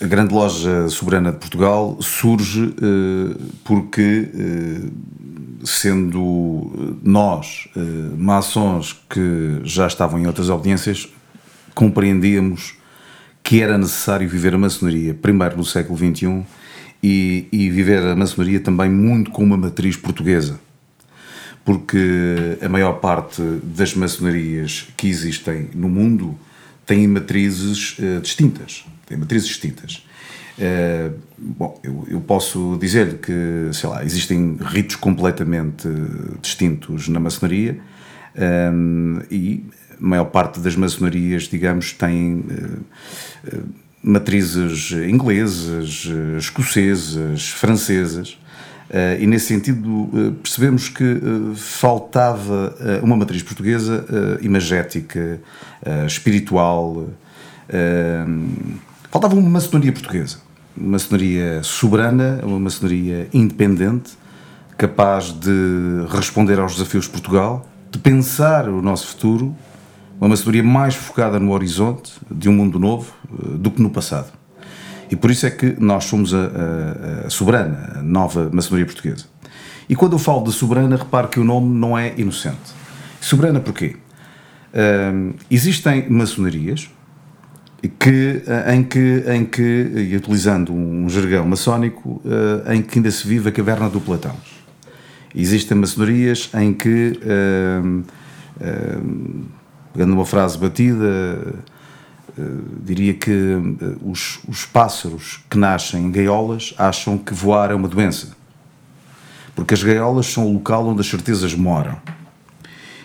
a 0.00 0.06
Grande 0.06 0.32
Loja 0.32 0.88
Soberana 0.88 1.30
de 1.30 1.38
Portugal 1.38 1.98
surge 2.00 2.74
eh, 2.82 3.36
porque, 3.62 4.30
sendo 5.62 6.98
nós, 7.02 7.68
maçons 8.16 8.98
que 9.10 9.60
já 9.62 9.86
estavam 9.86 10.18
em 10.18 10.26
outras 10.26 10.48
audiências, 10.48 11.08
compreendíamos 11.74 12.76
que 13.42 13.60
era 13.60 13.76
necessário 13.76 14.28
viver 14.28 14.54
a 14.54 14.58
maçonaria, 14.58 15.14
primeiro 15.14 15.56
no 15.56 15.64
século 15.64 15.98
XXI, 15.98 16.44
e, 17.02 17.48
e 17.50 17.70
viver 17.70 17.98
a 17.98 18.14
maçonaria 18.14 18.60
também 18.60 18.88
muito 18.88 19.30
com 19.30 19.42
uma 19.42 19.56
matriz 19.56 19.96
portuguesa. 19.96 20.60
Porque 21.64 22.58
a 22.60 22.68
maior 22.68 22.94
parte 22.94 23.42
das 23.62 23.94
maçonarias 23.94 24.88
que 24.96 25.08
existem 25.08 25.68
no 25.74 25.88
mundo 25.88 26.36
têm 26.86 27.06
matrizes 27.06 27.96
uh, 27.98 28.20
distintas. 28.20 28.84
Têm 29.06 29.16
matrizes 29.16 29.48
distintas. 29.48 30.04
Uh, 30.58 31.18
bom, 31.38 31.80
eu, 31.82 32.06
eu 32.08 32.20
posso 32.20 32.76
dizer-lhe 32.80 33.18
que, 33.18 33.70
sei 33.72 33.88
lá, 33.88 34.04
existem 34.04 34.56
ritos 34.60 34.96
completamente 34.96 35.88
distintos 36.40 37.08
na 37.08 37.20
maçonaria 37.20 37.80
um, 38.36 39.20
e 39.30 39.64
maior 40.02 40.24
parte 40.26 40.60
das 40.60 40.76
maçonarias, 40.76 41.44
digamos, 41.44 41.92
tem 41.92 42.36
uh, 42.38 43.62
matrizes 44.02 44.90
inglesas, 44.92 46.08
escocesas, 46.36 47.48
francesas. 47.48 48.36
E 49.18 49.26
nesse 49.26 49.46
sentido 49.46 50.36
percebemos 50.42 50.88
que 50.88 51.04
faltava 51.54 52.74
uma 53.00 53.16
matriz 53.16 53.42
portuguesa 53.42 54.04
imagética, 54.42 55.40
espiritual, 56.06 57.08
faltava 59.10 59.34
uma 59.34 59.48
maçonaria 59.48 59.92
portuguesa, 59.92 60.38
uma 60.76 60.90
maçonaria 60.90 61.62
soberana, 61.62 62.40
uma 62.42 62.58
maçonaria 62.58 63.28
independente, 63.32 64.10
capaz 64.76 65.32
de 65.32 66.04
responder 66.10 66.58
aos 66.58 66.72
desafios 66.72 67.04
de 67.04 67.10
Portugal, 67.10 67.66
de 67.90 67.98
pensar 67.98 68.68
o 68.68 68.82
nosso 68.82 69.06
futuro 69.06 69.56
uma 70.22 70.28
maçonaria 70.28 70.62
mais 70.62 70.94
focada 70.94 71.40
no 71.40 71.50
horizonte 71.50 72.12
de 72.30 72.48
um 72.48 72.52
mundo 72.52 72.78
novo 72.78 73.12
eh, 73.28 73.56
do 73.58 73.72
que 73.72 73.82
no 73.82 73.90
passado. 73.90 74.32
E 75.10 75.16
por 75.16 75.32
isso 75.32 75.44
é 75.46 75.50
que 75.50 75.74
nós 75.80 76.04
somos 76.04 76.32
a, 76.32 76.38
a, 76.38 77.26
a 77.26 77.30
soberana, 77.30 77.94
a 77.96 78.02
nova 78.02 78.48
maçonaria 78.52 78.86
portuguesa. 78.86 79.24
E 79.88 79.96
quando 79.96 80.12
eu 80.12 80.20
falo 80.20 80.44
de 80.44 80.52
soberana, 80.52 80.94
repare 80.94 81.26
que 81.26 81.40
o 81.40 81.44
nome 81.44 81.76
não 81.76 81.98
é 81.98 82.14
inocente. 82.16 82.72
Soberana 83.20 83.58
porquê? 83.58 83.96
Existem 85.50 86.08
maçonarias 86.08 86.88
que, 87.98 88.42
em, 88.72 88.84
que, 88.84 89.24
em 89.26 89.44
que, 89.44 89.60
e 89.62 90.16
utilizando 90.16 90.72
um 90.72 91.08
jargão 91.08 91.44
maçónico, 91.44 92.22
em 92.72 92.80
que 92.80 93.00
ainda 93.00 93.10
se 93.10 93.26
vive 93.26 93.48
a 93.48 93.52
caverna 93.52 93.90
do 93.90 94.00
Platão. 94.00 94.36
Existem 95.34 95.76
maçonarias 95.76 96.48
em 96.54 96.72
que, 96.72 97.18
pegando 99.92 100.12
uma 100.12 100.24
frase 100.24 100.56
batida, 100.58 101.54
diria 102.82 103.14
que 103.14 103.56
os, 104.02 104.40
os 104.48 104.64
pássaros 104.64 105.40
que 105.50 105.58
nascem 105.58 106.04
em 106.04 106.10
gaiolas 106.10 106.74
acham 106.78 107.18
que 107.18 107.34
voar 107.34 107.70
é 107.70 107.74
uma 107.74 107.88
doença. 107.88 108.36
Porque 109.54 109.74
as 109.74 109.82
gaiolas 109.82 110.26
são 110.26 110.46
o 110.46 110.52
local 110.54 110.86
onde 110.86 111.00
as 111.00 111.06
certezas 111.06 111.54
moram. 111.54 112.00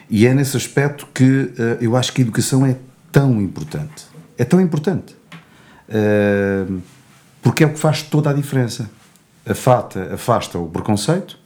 E 0.10 0.26
é 0.26 0.34
nesse 0.34 0.56
aspecto 0.56 1.08
que 1.14 1.52
eu 1.82 1.98
acho 1.98 2.14
que 2.14 2.22
a 2.22 2.24
educação 2.24 2.66
é 2.66 2.78
tão 3.12 3.42
importante 3.42 4.08
é 4.38 4.46
tão 4.46 4.62
importante. 4.62 5.16
Porque 7.42 7.64
é 7.64 7.68
o 7.68 7.74
que 7.74 7.80
faz 7.80 8.04
toda 8.04 8.30
a 8.30 8.34
diferença. 8.34 8.90
Afasta, 9.46 10.60
o 10.60 10.70
preconceito 10.70 11.40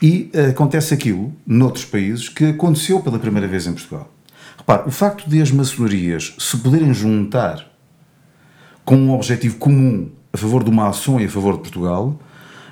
e 0.00 0.30
acontece 0.50 0.92
aquilo, 0.92 1.34
noutros 1.46 1.84
países, 1.84 2.28
que 2.28 2.46
aconteceu 2.46 3.00
pela 3.00 3.18
primeira 3.18 3.46
vez 3.46 3.66
em 3.66 3.72
Portugal. 3.72 4.10
Repare, 4.66 4.88
o 4.88 4.90
facto 4.90 5.30
de 5.30 5.40
as 5.40 5.52
maçonarias 5.52 6.34
se 6.40 6.56
poderem 6.56 6.92
juntar 6.92 7.64
com 8.84 8.96
um 8.96 9.14
objetivo 9.14 9.58
comum 9.58 10.10
a 10.32 10.36
favor 10.36 10.64
de 10.64 10.70
uma 10.70 10.88
ação 10.88 11.20
e 11.20 11.24
a 11.24 11.28
favor 11.28 11.52
de 11.52 11.60
Portugal, 11.60 12.18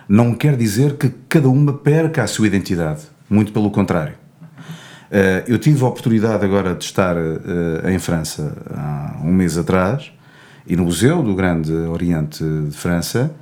não 0.09 0.35
quer 0.35 0.57
dizer 0.57 0.97
que 0.97 1.09
cada 1.29 1.49
uma 1.49 1.73
perca 1.73 2.25
a 2.25 2.27
sua 2.27 2.49
identidade. 2.49 3.03
Muito 3.31 3.53
pelo 3.53 3.71
contrário. 3.71 4.15
Eh, 5.09 5.45
eu 5.47 5.57
tive 5.57 5.85
a 5.85 5.87
oportunidade 5.87 6.45
agora 6.45 6.75
de 6.75 6.85
estar 6.85 7.17
eh, 7.17 7.93
em 7.95 7.99
França 8.01 8.57
há 8.75 9.21
um 9.23 9.33
mês 9.33 9.57
atrás 9.57 10.13
e 10.67 10.75
no 10.75 10.87
Museu 10.87 11.23
do 11.23 11.33
Grande 11.33 11.73
Oriente 11.73 12.43
de 12.43 12.77
França 12.77 13.33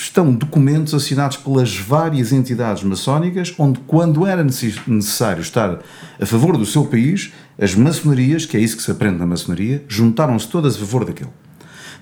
estão 0.00 0.32
documentos 0.32 0.94
assinados 0.94 1.36
pelas 1.36 1.76
várias 1.76 2.32
entidades 2.32 2.84
maçónicas, 2.84 3.52
onde, 3.58 3.80
quando 3.80 4.24
era 4.24 4.44
necessário 4.44 5.40
estar 5.40 5.80
a 6.20 6.24
favor 6.24 6.56
do 6.56 6.64
seu 6.64 6.84
país, 6.84 7.32
as 7.60 7.74
maçonarias, 7.74 8.46
que 8.46 8.56
é 8.56 8.60
isso 8.60 8.76
que 8.76 8.82
se 8.84 8.92
aprende 8.92 9.18
na 9.18 9.26
maçonaria, 9.26 9.84
juntaram-se 9.88 10.46
todas 10.46 10.76
a 10.76 10.78
favor 10.78 11.04
daquele, 11.04 11.30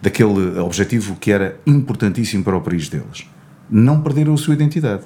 daquele 0.02 0.58
objetivo 0.58 1.16
que 1.16 1.32
era 1.32 1.58
importantíssimo 1.66 2.44
para 2.44 2.54
o 2.54 2.60
país 2.60 2.90
deles. 2.90 3.26
Não 3.70 4.02
perderam 4.02 4.34
a 4.34 4.36
sua 4.36 4.52
identidade. 4.52 5.04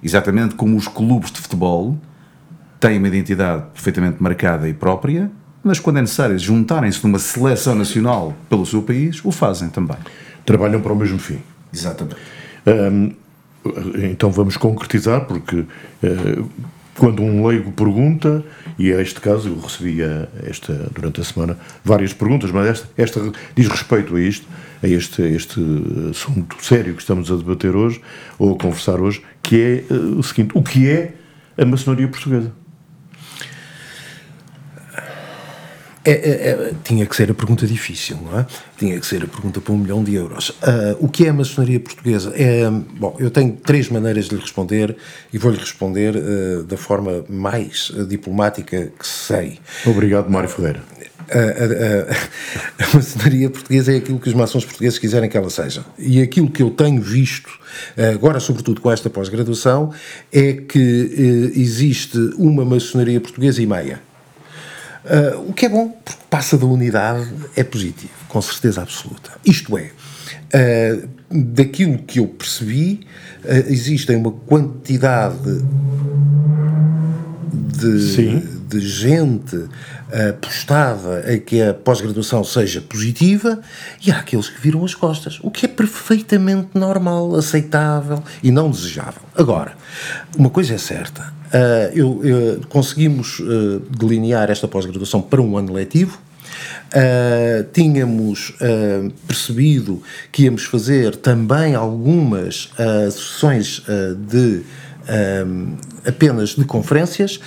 Exatamente 0.00 0.54
como 0.54 0.76
os 0.76 0.86
clubes 0.86 1.32
de 1.32 1.40
futebol 1.40 1.98
têm 2.78 2.98
uma 2.98 3.08
identidade 3.08 3.64
perfeitamente 3.72 4.22
marcada 4.22 4.68
e 4.68 4.72
própria, 4.72 5.32
mas 5.64 5.80
quando 5.80 5.96
é 5.96 6.02
necessário 6.02 6.38
juntarem-se 6.38 7.02
numa 7.04 7.18
seleção 7.18 7.74
nacional 7.74 8.36
pelo 8.48 8.64
seu 8.64 8.82
país, 8.82 9.20
o 9.24 9.32
fazem 9.32 9.68
também. 9.68 9.96
Trabalham 10.46 10.80
para 10.80 10.92
o 10.92 10.96
mesmo 10.96 11.18
fim. 11.18 11.40
Exatamente. 11.74 12.16
então 14.12 14.30
vamos 14.30 14.56
concretizar, 14.56 15.26
porque 15.26 15.56
uh, 15.56 16.50
quando 16.96 17.22
um 17.22 17.46
leigo 17.46 17.72
pergunta, 17.72 18.44
e 18.78 18.90
é 18.90 19.00
este 19.00 19.20
caso 19.20 19.48
eu 19.48 19.58
recebi 19.58 19.98
esta, 20.46 20.72
durante 20.92 21.20
a 21.20 21.24
semana 21.24 21.58
várias 21.84 22.12
perguntas, 22.12 22.50
mas 22.50 22.66
esta, 22.66 22.88
esta 22.96 23.32
diz 23.54 23.68
respeito 23.68 24.14
a 24.16 24.20
isto, 24.20 24.46
a 24.82 24.86
este, 24.86 25.22
este 25.22 25.60
assunto 26.10 26.56
sério 26.62 26.94
que 26.94 27.00
estamos 27.00 27.30
a 27.30 27.36
debater 27.36 27.74
hoje, 27.74 28.00
ou 28.38 28.54
a 28.54 28.58
conversar 28.58 29.00
hoje, 29.00 29.22
que 29.42 29.84
é 29.90 29.94
uh, 29.94 30.18
o 30.18 30.22
seguinte: 30.22 30.52
o 30.54 30.62
que 30.62 30.88
é 30.88 31.14
a 31.58 31.64
maçonaria 31.64 32.08
portuguesa? 32.08 32.52
É, 36.06 36.10
é, 36.10 36.50
é, 36.50 36.72
tinha 36.84 37.06
que 37.06 37.16
ser 37.16 37.30
a 37.30 37.34
pergunta 37.34 37.66
difícil, 37.66 38.18
não 38.22 38.38
é? 38.38 38.46
Tinha 38.76 39.00
que 39.00 39.06
ser 39.06 39.24
a 39.24 39.26
pergunta 39.26 39.58
para 39.58 39.72
um 39.72 39.78
milhão 39.78 40.04
de 40.04 40.14
euros. 40.14 40.50
Uh, 40.50 40.96
o 41.00 41.08
que 41.08 41.24
é 41.24 41.30
a 41.30 41.32
maçonaria 41.32 41.80
portuguesa? 41.80 42.30
É, 42.36 42.68
bom, 42.70 43.16
eu 43.18 43.30
tenho 43.30 43.52
três 43.52 43.88
maneiras 43.88 44.26
de 44.26 44.34
lhe 44.34 44.40
responder 44.42 44.94
e 45.32 45.38
vou-lhe 45.38 45.56
responder 45.56 46.14
uh, 46.14 46.62
da 46.64 46.76
forma 46.76 47.24
mais 47.26 47.90
diplomática 48.06 48.92
que 48.98 49.06
sei. 49.06 49.58
Obrigado, 49.86 50.30
Mário 50.30 50.48
Ferreira. 50.50 50.82
A, 51.30 51.38
a, 51.38 52.84
a, 52.84 52.84
a, 52.84 52.96
maçonaria 52.96 53.48
portuguesa 53.48 53.94
é 53.94 53.96
aquilo 53.96 54.18
que 54.18 54.28
os 54.28 54.34
maçons 54.34 54.62
portugueses 54.62 54.98
quiserem 54.98 55.30
que 55.30 55.38
ela 55.38 55.48
seja. 55.48 55.86
E 55.98 56.20
aquilo 56.20 56.50
que 56.50 56.62
eu 56.62 56.68
tenho 56.68 57.00
visto, 57.00 57.48
agora 58.12 58.38
sobretudo 58.38 58.78
com 58.82 58.92
esta 58.92 59.08
pós-graduação, 59.08 59.90
é 60.30 60.52
que 60.52 61.50
existe 61.56 62.18
uma 62.36 62.62
maçonaria 62.62 63.22
portuguesa 63.22 63.62
e 63.62 63.66
meia. 63.66 64.02
Uh, 65.04 65.50
o 65.50 65.52
que 65.52 65.66
é 65.66 65.68
bom, 65.68 65.90
porque 66.02 66.22
passa 66.30 66.56
da 66.56 66.64
unidade, 66.64 67.30
é 67.54 67.62
positivo, 67.62 68.12
com 68.26 68.40
certeza 68.40 68.80
absoluta. 68.80 69.32
Isto 69.44 69.76
é, 69.76 69.90
uh, 70.54 71.08
daquilo 71.30 71.98
que 71.98 72.20
eu 72.20 72.26
percebi, 72.26 73.06
uh, 73.44 73.70
existem 73.70 74.16
uma 74.16 74.32
quantidade 74.32 75.62
de, 77.52 78.40
de 78.66 78.80
gente 78.80 79.68
apostada 80.30 81.18
a 81.20 81.38
que 81.38 81.60
a 81.60 81.74
pós-graduação 81.74 82.44
seja 82.44 82.80
positiva 82.80 83.60
e 84.04 84.12
há 84.12 84.18
aqueles 84.20 84.48
que 84.48 84.60
viram 84.60 84.84
as 84.84 84.94
costas, 84.94 85.38
o 85.42 85.50
que 85.50 85.66
é 85.66 85.68
perfeitamente 85.68 86.68
normal, 86.74 87.34
aceitável 87.34 88.22
e 88.42 88.50
não 88.50 88.70
desejável. 88.70 89.22
Agora, 89.36 89.76
uma 90.36 90.50
coisa 90.50 90.74
é 90.74 90.78
certa, 90.78 91.32
eu, 91.94 92.24
eu, 92.24 92.60
conseguimos 92.68 93.38
uh, 93.38 93.80
delinear 93.96 94.50
esta 94.50 94.66
pós-graduação 94.66 95.22
para 95.22 95.40
um 95.40 95.56
ano 95.56 95.72
letivo. 95.72 96.18
Uh, 96.88 97.64
tínhamos 97.72 98.52
percebido 99.26 100.02
que 100.30 100.44
íamos 100.44 100.64
fazer 100.64 101.16
também 101.16 101.74
algumas 101.74 102.70
sessões 103.10 103.82
de 104.28 104.62
apenas 106.06 106.50
de 106.50 106.64
conferências 106.64 107.40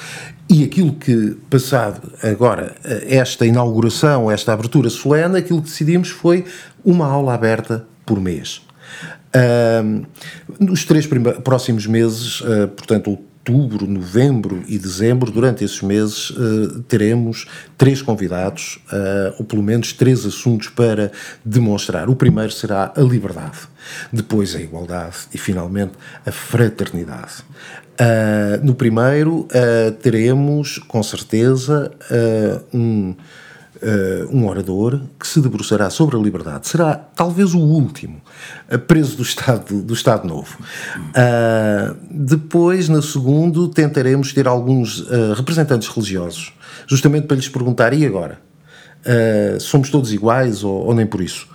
e 0.49 0.63
aquilo 0.63 0.93
que, 0.93 1.37
passado 1.49 2.11
agora 2.21 2.75
esta 3.07 3.45
inauguração, 3.45 4.29
esta 4.29 4.53
abertura 4.53 4.89
solene, 4.89 5.37
aquilo 5.37 5.61
que 5.61 5.69
decidimos 5.69 6.09
foi 6.09 6.45
uma 6.83 7.07
aula 7.07 7.33
aberta 7.33 7.85
por 8.05 8.19
mês. 8.19 8.61
Uh, 9.27 10.05
nos 10.59 10.85
três 10.85 11.07
próximos 11.43 11.85
meses, 11.85 12.41
uh, 12.41 12.67
portanto, 12.69 13.19
outubro, 13.47 13.87
novembro 13.87 14.61
e 14.67 14.77
dezembro, 14.77 15.31
durante 15.31 15.63
esses 15.63 15.81
meses, 15.81 16.29
uh, 16.31 16.81
teremos 16.87 17.45
três 17.77 18.01
convidados, 18.01 18.79
uh, 18.91 19.35
ou 19.39 19.45
pelo 19.45 19.63
menos 19.63 19.93
três 19.93 20.25
assuntos 20.25 20.67
para 20.69 21.11
demonstrar. 21.43 22.09
O 22.09 22.15
primeiro 22.15 22.51
será 22.51 22.91
a 22.95 23.01
liberdade, 23.01 23.59
depois 24.11 24.53
a 24.55 24.59
igualdade 24.59 25.15
e, 25.33 25.37
finalmente, 25.37 25.93
a 26.25 26.31
fraternidade. 26.31 27.43
Uh, 27.99 28.63
no 28.63 28.75
primeiro, 28.75 29.47
teremos, 30.01 30.77
com 30.77 31.01
certeza, 31.01 31.91
um 32.73 33.15
uh, 33.81 34.35
um 34.35 34.47
orador 34.47 35.01
que 35.19 35.27
se 35.27 35.41
debruçará 35.41 35.89
sobre 35.89 36.15
a 36.15 36.19
liberdade. 36.19 36.67
Será 36.67 36.95
talvez 36.95 37.53
o 37.53 37.59
último 37.59 38.21
uh, 38.71 38.79
preso 38.79 39.17
do 39.17 39.23
Estado, 39.23 39.81
do 39.81 39.93
Estado 39.93 40.27
Novo. 40.27 40.57
Uh, 40.97 41.95
depois, 42.09 42.89
no 42.89 43.01
segundo, 43.01 43.67
tentaremos 43.67 44.33
ter 44.33 44.47
alguns 44.47 45.05
representantes 45.35 45.87
religiosos, 45.87 46.53
justamente 46.87 47.27
para 47.27 47.37
lhes 47.37 47.49
perguntar: 47.49 47.93
e 47.93 48.05
agora? 48.05 48.45
somos 49.61 49.89
todos 49.89 50.11
iguais 50.11 50.65
ou, 50.65 50.87
ou 50.87 50.93
nem 50.93 51.05
por 51.05 51.21
isso? 51.21 51.47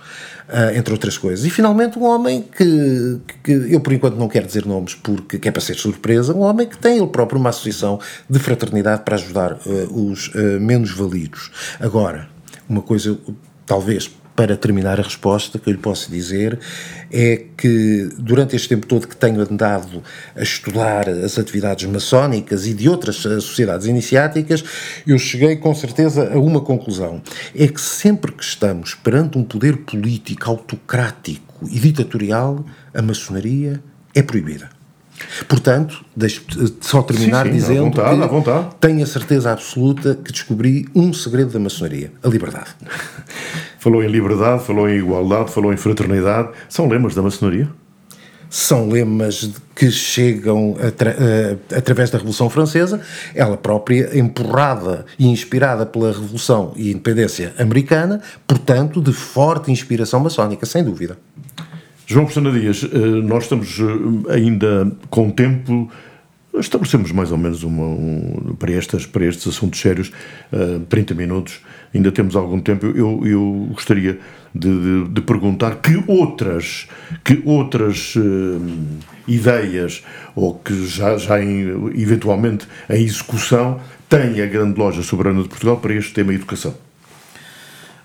Uh, 0.43 0.77
entre 0.77 0.93
outras 0.93 1.17
coisas. 1.17 1.45
E 1.45 1.49
finalmente 1.49 1.97
um 1.97 2.03
homem 2.03 2.41
que, 2.41 3.21
que, 3.41 3.51
eu 3.51 3.79
por 3.79 3.93
enquanto 3.93 4.15
não 4.15 4.27
quero 4.27 4.45
dizer 4.45 4.65
nomes 4.65 4.93
porque 4.93 5.39
que 5.39 5.47
é 5.47 5.51
para 5.51 5.61
ser 5.61 5.75
surpresa, 5.75 6.33
um 6.33 6.41
homem 6.41 6.67
que 6.67 6.77
tem 6.77 6.99
ele 6.99 7.07
próprio 7.07 7.39
uma 7.39 7.49
associação 7.49 7.97
de 8.29 8.39
fraternidade 8.39 9.03
para 9.03 9.15
ajudar 9.15 9.53
uh, 9.53 10.09
os 10.09 10.27
uh, 10.35 10.59
menos 10.59 10.91
validos. 10.91 11.49
Agora, 11.79 12.27
uma 12.67 12.81
coisa 12.81 13.17
talvez 13.65 14.11
para 14.35 14.57
terminar 14.57 14.99
a 14.99 15.03
resposta, 15.03 15.59
que 15.59 15.69
eu 15.69 15.73
lhe 15.73 15.79
posso 15.79 16.11
dizer 16.11 16.59
é 17.11 17.43
que 17.55 18.09
durante 18.17 18.55
este 18.55 18.69
tempo 18.69 18.87
todo 18.87 19.07
que 19.07 19.15
tenho 19.15 19.39
andado 19.41 20.01
a 20.35 20.41
estudar 20.41 21.07
as 21.07 21.37
atividades 21.37 21.87
maçónicas 21.87 22.65
e 22.65 22.73
de 22.73 22.89
outras 22.89 23.23
eh, 23.25 23.39
sociedades 23.39 23.85
iniciáticas, 23.85 24.63
eu 25.05 25.19
cheguei 25.19 25.55
com 25.57 25.73
certeza 25.75 26.33
a 26.33 26.39
uma 26.39 26.61
conclusão: 26.61 27.21
é 27.55 27.67
que 27.67 27.79
sempre 27.79 28.31
que 28.31 28.43
estamos 28.43 28.95
perante 28.95 29.37
um 29.37 29.43
poder 29.43 29.77
político 29.77 30.49
autocrático 30.49 31.69
e 31.69 31.79
ditatorial, 31.79 32.65
a 32.93 33.01
maçonaria 33.01 33.81
é 34.15 34.23
proibida. 34.23 34.69
Portanto, 35.47 36.03
deixe 36.15 36.41
só 36.81 37.01
terminar 37.03 37.45
sim, 37.45 37.51
sim, 37.51 37.57
dizendo 37.57 37.83
vontade, 37.83 38.21
que 38.21 38.27
vontade. 38.27 38.67
tenho 38.79 39.03
a 39.03 39.07
certeza 39.07 39.51
absoluta 39.51 40.15
que 40.15 40.31
descobri 40.31 40.87
um 40.95 41.13
segredo 41.13 41.51
da 41.51 41.59
maçonaria: 41.59 42.11
a 42.23 42.27
liberdade. 42.27 42.71
Falou 43.83 44.01
em 44.01 44.07
liberdade, 44.07 44.63
falou 44.63 44.89
em 44.89 44.97
igualdade, 44.97 45.51
falou 45.51 45.73
em 45.73 45.75
fraternidade. 45.75 46.51
São 46.69 46.87
lemas 46.87 47.13
da 47.13 47.21
maçonaria? 47.21 47.67
são 48.49 48.87
lemas 48.87 49.49
que 49.75 49.89
chegam 49.89 50.77
atra 50.79 51.59
através 51.75 52.11
da 52.11 52.19
Revolução 52.19 52.51
Francesa, 52.51 53.01
ela 53.33 53.57
própria 53.57 54.15
empurrada 54.15 55.07
e 55.17 55.25
inspirada 55.25 55.87
pela 55.87 56.11
Revolução 56.11 56.71
e 56.75 56.91
Independência 56.91 57.51
Americana, 57.57 58.21
portanto, 58.45 59.01
de 59.01 59.11
forte 59.11 59.71
inspiração 59.71 60.19
maçónica, 60.19 60.67
sem 60.67 60.83
dúvida. 60.83 61.17
João 62.05 62.25
Pestana 62.25 62.51
Dias, 62.51 62.83
nós 63.23 63.45
estamos 63.45 63.79
ainda 64.29 64.91
com 65.09 65.31
tempo 65.31 65.89
estabelecemos 66.59 67.11
mais 67.11 67.31
ou 67.31 67.37
menos 67.37 67.63
uma, 67.63 67.83
um, 67.83 68.55
para, 68.59 68.71
estas, 68.73 69.05
para 69.05 69.25
estes 69.25 69.47
assuntos 69.47 69.79
sérios 69.79 70.11
uh, 70.51 70.79
30 70.81 71.15
minutos, 71.15 71.61
ainda 71.93 72.11
temos 72.11 72.35
algum 72.35 72.59
tempo. 72.59 72.85
Eu, 72.85 73.21
eu 73.25 73.67
gostaria 73.71 74.19
de, 74.53 75.03
de, 75.03 75.09
de 75.09 75.21
perguntar 75.21 75.75
que 75.77 76.03
outras, 76.07 76.87
que 77.23 77.41
outras 77.45 78.15
uh, 78.15 78.61
ideias, 79.27 80.03
ou 80.35 80.55
que 80.55 80.85
já, 80.87 81.17
já 81.17 81.41
em, 81.41 81.91
eventualmente 81.95 82.67
em 82.89 83.03
execução, 83.03 83.79
tem 84.09 84.41
a 84.41 84.45
Grande 84.45 84.79
Loja 84.79 85.01
Soberana 85.01 85.41
de 85.41 85.49
Portugal 85.49 85.77
para 85.77 85.93
este 85.93 86.13
tema 86.13 86.33
educação? 86.33 86.75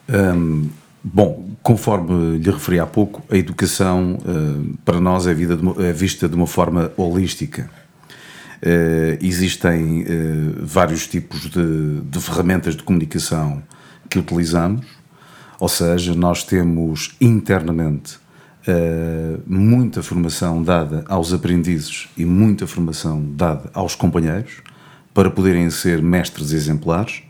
Um, 0.08 0.68
bom, 1.04 1.50
conforme 1.62 2.38
lhe 2.38 2.50
referi 2.50 2.80
há 2.80 2.86
pouco, 2.86 3.22
a 3.30 3.36
educação 3.36 4.18
uh, 4.24 4.78
para 4.84 5.00
nós 5.00 5.26
é, 5.26 5.34
de, 5.34 5.44
é 5.84 5.92
vista 5.92 6.28
de 6.28 6.34
uma 6.34 6.46
forma 6.46 6.92
holística 6.96 7.68
Uh, 8.60 9.14
existem 9.24 10.02
uh, 10.02 10.56
vários 10.62 11.06
tipos 11.06 11.42
de, 11.48 12.00
de, 12.00 12.20
ferramentas 12.20 12.74
de 12.74 12.82
comunicação 12.82 13.62
que 14.08 14.18
utilizamos, 14.18 14.86
ou 15.58 15.68
seja, 15.68 16.14
nós 16.14 16.44
temos 16.44 17.16
internamente 17.20 18.16
uh, 18.66 19.42
muita 19.46 20.02
formação 20.02 20.62
dada 20.62 21.04
aos 21.08 21.32
aprendizes 21.32 22.08
e 22.16 22.24
muita 22.24 22.66
formação 22.66 23.24
dada 23.34 23.70
aos 23.74 23.94
companheiros 23.94 24.62
para 25.12 25.30
poderem 25.30 25.68
ser 25.70 26.00
mestres 26.00 26.52
exemplares. 26.52 27.22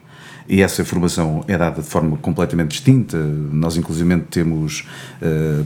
E 0.51 0.63
essa 0.63 0.83
formação 0.83 1.45
é 1.47 1.59
dada 1.59 1.83
de 1.83 1.87
forma 1.87 2.17
completamente 2.17 2.71
distinta. 2.71 3.19
Nós, 3.19 3.77
inclusive, 3.77 4.19
temos 4.31 4.87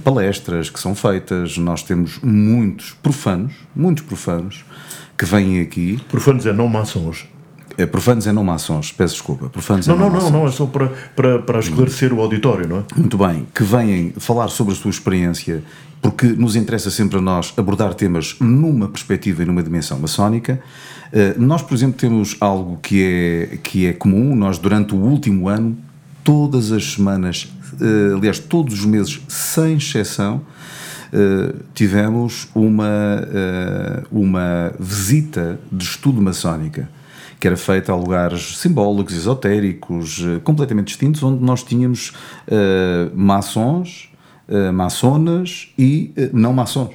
palestras 0.02 0.70
que 0.70 0.80
são 0.80 0.92
feitas, 0.92 1.56
nós 1.56 1.84
temos 1.84 2.18
muitos 2.20 2.90
profanos, 3.00 3.54
muitos 3.76 4.04
profanos, 4.04 4.64
que 5.16 5.24
vêm 5.24 5.60
aqui. 5.60 6.00
Profanos 6.08 6.46
é 6.46 6.52
não 6.52 6.66
maçons. 6.66 7.28
É, 7.78 7.86
profanos 7.86 8.26
é 8.26 8.32
não 8.32 8.44
maçons, 8.44 8.92
peço 8.92 9.14
desculpa. 9.14 9.48
Profanos 9.48 9.86
não, 9.86 9.94
é 9.94 9.98
não, 9.98 10.10
não, 10.10 10.30
não, 10.30 10.46
é 10.46 10.50
só 10.50 10.66
para, 10.66 10.88
para, 11.16 11.38
para 11.40 11.58
esclarecer 11.58 12.12
o 12.12 12.20
auditório, 12.20 12.68
não 12.68 12.78
é? 12.78 12.84
Muito 12.96 13.16
bem, 13.16 13.46
que 13.54 13.62
vêm 13.62 14.12
falar 14.18 14.48
sobre 14.48 14.72
a 14.74 14.76
sua 14.76 14.90
experiência, 14.90 15.62
porque 16.00 16.26
nos 16.26 16.56
interessa 16.56 16.90
sempre 16.90 17.18
a 17.18 17.20
nós 17.20 17.52
abordar 17.56 17.94
temas 17.94 18.36
numa 18.40 18.88
perspectiva 18.88 19.42
e 19.42 19.46
numa 19.46 19.62
dimensão 19.62 19.98
maçónica. 19.98 20.60
Uh, 21.12 21.40
nós, 21.40 21.62
por 21.62 21.74
exemplo, 21.74 21.96
temos 21.98 22.36
algo 22.40 22.78
que 22.82 23.02
é, 23.02 23.56
que 23.58 23.86
é 23.86 23.92
comum, 23.92 24.34
nós 24.34 24.58
durante 24.58 24.94
o 24.94 24.98
último 24.98 25.48
ano, 25.48 25.76
todas 26.24 26.72
as 26.72 26.92
semanas, 26.92 27.52
uh, 27.74 28.16
aliás, 28.16 28.38
todos 28.38 28.80
os 28.80 28.84
meses, 28.84 29.20
sem 29.28 29.76
exceção, 29.76 30.42
uh, 31.12 31.58
tivemos 31.74 32.48
uma, 32.54 32.84
uh, 32.84 34.06
uma 34.10 34.72
visita 34.78 35.58
de 35.70 35.84
estudo 35.84 36.20
maçónica 36.20 36.88
que 37.42 37.48
era 37.48 37.56
feita 37.56 37.90
a 37.90 37.96
lugares 37.96 38.56
simbólicos, 38.58 39.16
esotéricos, 39.16 40.20
uh, 40.20 40.40
completamente 40.44 40.86
distintos, 40.86 41.20
onde 41.24 41.42
nós 41.42 41.64
tínhamos 41.64 42.12
maçons, 43.12 44.12
maçonas 44.72 45.72
e 45.76 46.12
não 46.32 46.52
maçons. 46.52 46.94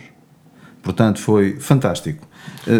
Portanto, 0.81 1.19
foi 1.19 1.57
fantástico. 1.59 2.25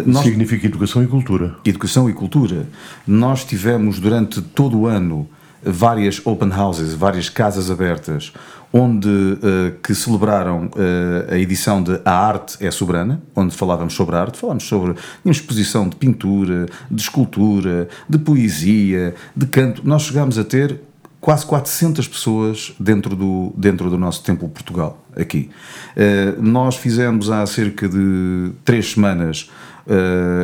Nós, 0.06 0.24
Significa 0.24 0.66
educação 0.66 1.04
e 1.04 1.08
cultura. 1.08 1.58
Educação 1.66 2.10
e 2.10 2.14
cultura. 2.14 2.70
Nós 3.06 3.44
tivemos 3.44 4.00
durante 4.00 4.42
todo 4.42 4.80
o 4.80 4.88
ano 4.88 5.28
várias 5.62 6.26
open 6.26 6.52
houses, 6.54 6.94
várias 6.94 7.28
casas 7.28 7.70
abertas, 7.70 8.32
onde 8.72 9.08
uh, 9.10 9.80
que 9.82 9.96
celebraram 9.96 10.66
uh, 10.66 11.34
a 11.34 11.38
edição 11.38 11.82
de 11.82 12.00
A 12.04 12.12
Arte 12.12 12.58
é 12.66 12.70
Soberana, 12.70 13.22
onde 13.36 13.56
falávamos 13.56 13.94
sobre 13.94 14.16
arte, 14.16 14.38
falámos 14.38 14.64
sobre 14.64 14.96
exposição 15.26 15.88
de 15.88 15.96
pintura, 15.96 16.68
de 16.90 17.02
escultura, 17.02 17.88
de 18.08 18.18
poesia, 18.18 19.16
de 19.36 19.46
canto. 19.46 19.82
Nós 19.86 20.04
chegámos 20.04 20.38
a 20.38 20.44
ter 20.44 20.80
quase 21.20 21.46
400 21.46 22.08
pessoas 22.08 22.74
dentro 22.80 23.16
do, 23.16 23.54
dentro 23.58 23.90
do 23.90 23.98
nosso 23.98 24.24
Templo 24.24 24.48
Portugal, 24.50 25.04
aqui. 25.16 25.50
Uh, 25.96 26.42
nós 26.42 26.76
fizemos 26.76 27.30
há 27.30 27.46
cerca 27.46 27.88
de 27.88 28.52
três 28.64 28.92
semanas 28.92 29.50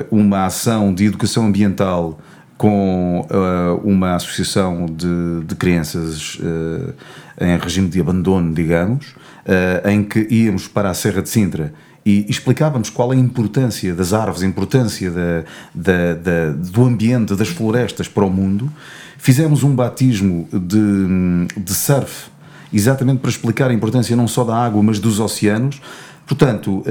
uma 0.10 0.46
ação 0.46 0.94
de 0.94 1.04
educação 1.04 1.48
ambiental 1.48 2.18
com 2.64 3.28
uh, 3.30 3.82
uma 3.86 4.16
associação 4.16 4.86
de, 4.86 5.46
de 5.46 5.54
crianças 5.54 6.36
uh, 6.36 6.94
em 7.38 7.58
regime 7.58 7.90
de 7.90 8.00
abandono, 8.00 8.54
digamos, 8.54 9.08
uh, 9.08 9.90
em 9.90 10.02
que 10.02 10.26
íamos 10.34 10.66
para 10.66 10.90
a 10.90 10.94
Serra 10.94 11.22
de 11.22 11.28
Sintra 11.28 11.74
e 12.06 12.26
explicávamos 12.30 12.90
qual 12.90 13.12
a 13.12 13.18
importância 13.18 13.94
das 13.94 14.14
árvores, 14.14 14.44
a 14.44 14.46
importância 14.46 15.12
da, 15.12 15.44
da, 15.76 16.14
da, 16.14 16.52
do 16.54 16.86
ambiente, 16.86 17.36
das 17.36 17.50
florestas 17.50 18.08
para 18.08 18.24
o 18.24 18.30
mundo. 18.30 18.72
Fizemos 19.18 19.62
um 19.64 19.76
batismo 19.76 20.48
de, 20.54 21.48
de 21.62 21.74
surf, 21.74 22.30
exatamente 22.72 23.20
para 23.20 23.30
explicar 23.30 23.72
a 23.72 23.74
importância 23.74 24.16
não 24.16 24.26
só 24.26 24.46
da 24.46 24.56
água, 24.56 24.82
mas 24.82 25.00
dos 25.00 25.20
oceanos. 25.20 25.82
Portanto, 26.26 26.82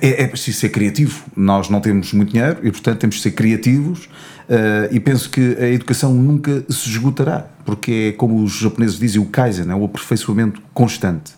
é, 0.00 0.22
é 0.22 0.26
preciso 0.26 0.58
ser 0.58 0.68
criativo. 0.68 1.24
Nós 1.36 1.68
não 1.68 1.80
temos 1.80 2.12
muito 2.12 2.32
dinheiro 2.32 2.58
e, 2.62 2.70
portanto, 2.70 2.98
temos 2.98 3.16
de 3.16 3.22
ser 3.22 3.32
criativos. 3.32 4.08
Uh, 4.48 4.92
e 4.92 4.98
penso 4.98 5.30
que 5.30 5.56
a 5.60 5.68
educação 5.68 6.12
nunca 6.12 6.64
se 6.68 6.88
esgotará, 6.88 7.46
porque 7.64 8.10
é 8.12 8.16
como 8.16 8.42
os 8.42 8.58
japoneses 8.58 8.98
dizem, 8.98 9.22
o 9.22 9.26
Kaizen, 9.26 9.70
é 9.70 9.74
o 9.74 9.84
aperfeiçoamento 9.84 10.60
constante. 10.74 11.32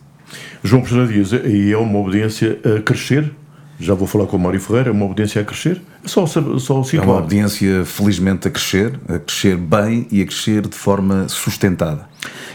João 0.64 0.82
Pessoa 0.82 1.06
Dias, 1.06 1.30
e 1.32 1.72
é 1.72 1.76
uma 1.76 1.98
obediência 1.98 2.58
a 2.64 2.80
crescer? 2.80 3.30
Já 3.78 3.94
vou 3.94 4.06
falar 4.06 4.26
com 4.26 4.36
o 4.36 4.40
Mário 4.40 4.60
Ferreira, 4.60 4.88
é 4.88 4.92
uma 4.92 5.04
obediência 5.04 5.42
a 5.42 5.44
crescer? 5.44 5.82
Só, 6.04 6.24
só 6.24 6.82
situar. 6.82 7.06
É 7.06 7.10
uma 7.10 7.18
obediência, 7.18 7.84
felizmente, 7.84 8.48
a 8.48 8.50
crescer, 8.50 8.98
a 9.08 9.18
crescer 9.18 9.56
bem 9.56 10.06
e 10.10 10.22
a 10.22 10.24
crescer 10.24 10.66
de 10.66 10.76
forma 10.76 11.28
sustentada. 11.28 12.08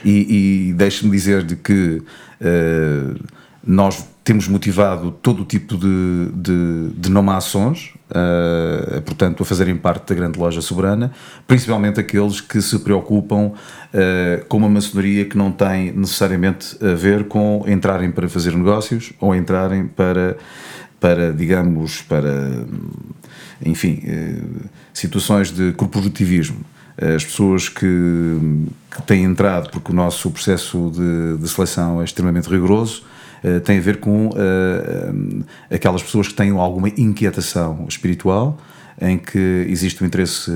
E, 0.04 0.70
e 0.70 0.74
deixe-me 0.74 1.12
dizer-lhe 1.12 1.56
que 1.56 2.02
uh, 2.42 3.16
nós 3.68 4.08
temos 4.24 4.48
motivado 4.48 5.12
todo 5.12 5.42
o 5.42 5.46
tipo 5.46 5.78
de, 5.78 6.32
de, 6.34 6.90
de 6.98 7.12
não-maçons, 7.12 7.94
uh, 8.10 9.02
portanto, 9.02 9.44
a 9.44 9.46
fazerem 9.46 9.76
parte 9.76 10.08
da 10.08 10.16
grande 10.16 10.40
loja 10.40 10.62
soberana, 10.62 11.12
principalmente 11.46 12.00
aqueles 12.00 12.40
que 12.40 12.62
se 12.62 12.80
preocupam 12.80 13.52
uh, 13.52 14.46
com 14.48 14.58
uma 14.58 14.70
maçonaria 14.70 15.26
que 15.26 15.38
não 15.38 15.52
tem 15.52 15.92
necessariamente 15.92 16.78
a 16.82 16.94
ver 16.94 17.26
com 17.26 17.66
entrarem 17.68 18.10
para 18.10 18.30
fazer 18.30 18.56
negócios 18.56 19.12
ou 19.20 19.36
entrarem 19.36 19.86
para, 19.86 20.38
para 21.00 21.34
digamos, 21.34 22.02
para, 22.02 22.66
enfim, 23.66 24.02
uh, 24.06 24.70
situações 24.94 25.52
de 25.52 25.74
corporativismo. 25.74 26.66
As 26.98 27.24
pessoas 27.24 27.70
que, 27.70 27.86
que, 28.90 29.02
têm 29.04 29.24
entrado, 29.24 29.70
porque 29.70 29.92
o 29.92 29.96
nosso 29.96 30.32
processo 30.32 30.92
de, 30.92 31.38
de 31.38 31.48
seleção 31.48 32.02
é 32.02 32.04
extremamente 32.04 32.50
rigoroso, 32.50 33.04
uh, 33.44 33.60
tem 33.62 33.78
a 33.78 33.82
ver 33.82 33.98
com 33.98 34.28
uh, 34.28 35.46
aquelas 35.72 36.04
pessoas 36.04 36.28
que 36.28 36.34
têm 36.34 36.52
alguma 36.52 36.90
inquietação 36.90 37.86
espiritual, 37.88 38.58
em 39.00 39.18
que 39.18 39.66
existe 39.70 40.04
um 40.04 40.08
interesse 40.08 40.52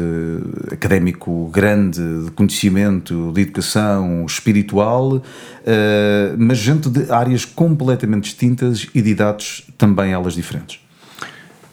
académico 0.72 1.48
grande, 1.54 2.02
de 2.26 2.32
conhecimento, 2.32 3.32
de 3.32 3.42
educação 3.42 4.26
espiritual, 4.26 5.22
mas 6.40 6.58
gente 6.58 6.90
de 6.90 7.12
áreas 7.12 7.46
completamente 7.46 8.24
distintas 8.24 8.88
e 8.96 9.02
de 9.04 9.12
idades 9.12 9.64
também 9.78 10.12
elas 10.12 10.34
diferentes. 10.34 10.80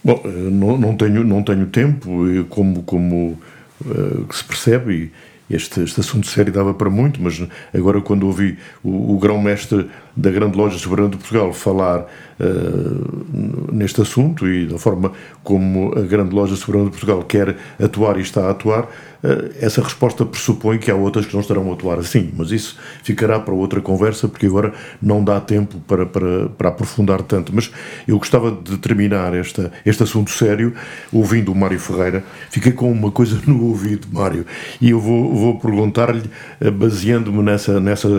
Bom, 0.03 0.21
não, 0.23 0.77
não 0.77 0.95
tenho, 0.95 1.23
não 1.23 1.43
tenho 1.43 1.65
tempo, 1.65 2.09
como, 2.49 2.83
como 2.83 3.37
uh, 3.85 4.33
se 4.33 4.43
percebe, 4.43 5.11
este, 5.49 5.81
este 5.81 5.99
assunto 5.99 6.27
sério 6.27 6.53
dava 6.53 6.73
para 6.73 6.89
muito, 6.89 7.21
mas 7.21 7.41
agora 7.73 7.99
quando 8.01 8.25
ouvi 8.25 8.57
o, 8.83 9.15
o 9.15 9.19
grão-mestre 9.19 9.89
da 10.19 10.29
Grande 10.29 10.57
Loja 10.57 10.77
Soberana 10.77 11.09
de 11.09 11.17
Portugal 11.17 11.53
falar 11.53 12.05
uh, 12.39 13.73
neste 13.73 14.01
assunto 14.01 14.47
e 14.47 14.67
da 14.67 14.77
forma 14.77 15.13
como 15.43 15.97
a 15.97 16.01
Grande 16.01 16.35
Loja 16.35 16.57
Soberana 16.57 16.85
de 16.85 16.91
Portugal 16.91 17.23
quer 17.23 17.55
atuar 17.81 18.17
e 18.17 18.21
está 18.21 18.47
a 18.47 18.51
atuar, 18.51 18.83
uh, 18.83 19.49
essa 19.61 19.81
resposta 19.81 20.25
pressupõe 20.25 20.77
que 20.77 20.91
há 20.91 20.95
outras 20.95 21.25
que 21.25 21.33
não 21.33 21.39
estarão 21.39 21.69
a 21.71 21.73
atuar 21.73 21.99
assim, 21.99 22.31
mas 22.35 22.51
isso 22.51 22.77
ficará 23.01 23.39
para 23.39 23.53
outra 23.53 23.79
conversa, 23.79 24.27
porque 24.27 24.45
agora 24.45 24.73
não 25.01 25.23
dá 25.23 25.39
tempo 25.39 25.79
para, 25.87 26.05
para, 26.05 26.49
para 26.49 26.69
aprofundar 26.69 27.21
tanto. 27.21 27.55
Mas 27.55 27.71
eu 28.05 28.17
gostava 28.17 28.51
de 28.51 28.77
terminar 28.77 29.33
esta, 29.33 29.71
este 29.85 30.03
assunto 30.03 30.31
sério 30.31 30.73
ouvindo 31.13 31.49
o 31.53 31.55
Mário 31.55 31.79
Ferreira. 31.79 32.25
Fiquei 32.49 32.73
com 32.73 32.91
uma 32.91 33.09
coisa 33.09 33.39
no 33.47 33.67
ouvido, 33.67 34.05
Mário, 34.11 34.45
e 34.81 34.89
eu 34.89 34.99
vou, 34.99 35.33
vou 35.33 35.59
perguntar-lhe, 35.59 36.29
uh, 36.59 36.71
baseando-me 36.71 37.41
nessa, 37.41 37.79
nessa 37.79 38.09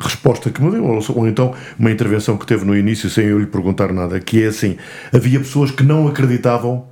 resposta 0.00 0.51
que 0.52 0.62
me 0.62 0.70
deu, 0.70 0.84
ou, 0.84 1.00
ou 1.16 1.26
então 1.26 1.54
uma 1.78 1.90
intervenção 1.90 2.36
que 2.36 2.46
teve 2.46 2.64
no 2.64 2.76
início 2.76 3.08
sem 3.10 3.26
eu 3.26 3.38
lhe 3.38 3.46
perguntar 3.46 3.92
nada, 3.92 4.20
que 4.20 4.42
é 4.42 4.46
assim: 4.46 4.76
havia 5.12 5.38
pessoas 5.38 5.70
que 5.70 5.82
não 5.82 6.06
acreditavam 6.06 6.86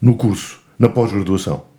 no 0.00 0.14
curso, 0.16 0.60
na 0.78 0.88
pós-graduação. 0.88 1.75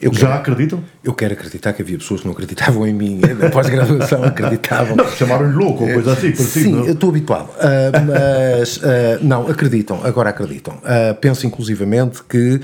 Eu 0.00 0.12
Já 0.12 0.26
quero, 0.26 0.32
acreditam? 0.34 0.84
eu 1.02 1.14
quero 1.14 1.32
acreditar 1.32 1.72
que 1.72 1.80
havia 1.80 1.96
pessoas 1.96 2.20
que 2.20 2.26
não 2.26 2.34
acreditavam 2.34 2.86
em 2.86 2.92
mim, 2.92 3.18
na 3.38 3.48
pós-graduação 3.50 4.22
acreditavam. 4.24 4.94
Não, 4.94 5.08
chamaram-lhe 5.08 5.54
louco 5.54 5.84
ou 5.84 5.92
coisa 5.92 6.12
assim, 6.12 6.32
parecido, 6.32 6.64
Sim, 6.64 6.72
não? 6.72 6.84
eu 6.86 6.92
estou 6.92 7.08
habituado. 7.08 7.48
Ah, 7.58 7.92
mas, 8.04 8.80
ah, 8.82 9.18
não, 9.22 9.48
acreditam, 9.48 10.00
agora 10.04 10.30
acreditam. 10.30 10.78
Ah, 10.84 11.16
penso 11.18 11.46
inclusivamente 11.46 12.22
que 12.24 12.60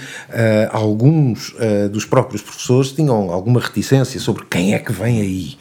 alguns 0.71 1.55
dos 1.91 2.05
próprios 2.05 2.43
professores 2.43 2.93
tinham 2.93 3.31
alguma 3.31 3.61
reticência 3.61 4.21
sobre 4.21 4.45
quem 4.51 4.75
é 4.75 4.79
que 4.79 4.93
vem 4.93 5.21
aí, 5.21 5.55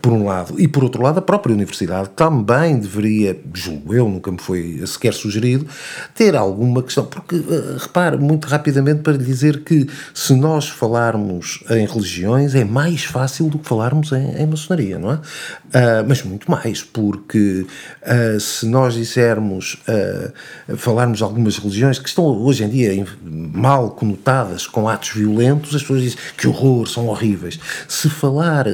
por 0.00 0.12
um 0.12 0.24
lado. 0.24 0.60
E 0.60 0.66
por 0.66 0.82
outro 0.82 1.02
lado, 1.02 1.18
a 1.18 1.22
própria 1.22 1.54
universidade 1.54 2.10
também 2.16 2.78
deveria, 2.78 3.38
julgo 3.54 3.94
eu, 3.94 4.08
nunca 4.08 4.30
me 4.32 4.38
foi 4.38 4.82
sequer 4.86 5.14
sugerido, 5.14 5.66
ter 6.14 6.34
alguma 6.34 6.82
questão. 6.82 7.04
Porque, 7.04 7.36
repare, 7.78 8.16
muito 8.16 8.48
rapidamente 8.48 9.02
para 9.02 9.12
lhe 9.12 9.24
dizer 9.24 9.62
que 9.62 9.86
se 10.12 10.34
nós 10.34 10.68
falarmos 10.68 11.11
em 11.70 11.86
religiões 11.86 12.54
é 12.54 12.64
mais 12.64 13.04
fácil 13.04 13.48
do 13.48 13.58
que 13.58 13.68
falarmos 13.68 14.12
em, 14.12 14.42
em 14.42 14.46
maçonaria, 14.46 14.98
não 14.98 15.12
é? 15.12 15.20
Ah, 15.72 16.04
mas 16.06 16.22
muito 16.22 16.50
mais, 16.50 16.82
porque 16.82 17.66
ah, 18.02 18.38
se 18.38 18.66
nós 18.66 18.94
dissermos, 18.94 19.78
ah, 19.88 20.32
falarmos 20.76 21.22
algumas 21.22 21.58
religiões 21.58 21.98
que 21.98 22.08
estão 22.08 22.24
hoje 22.24 22.64
em 22.64 22.68
dia 22.68 23.06
mal 23.24 23.90
conotadas 23.90 24.66
com 24.66 24.88
atos 24.88 25.10
violentos, 25.10 25.74
as 25.74 25.82
pessoas 25.82 26.02
dizem 26.02 26.18
que 26.36 26.46
horror, 26.46 26.86
são 26.86 27.06
horríveis. 27.06 27.58
Se 27.88 28.08
falar 28.08 28.66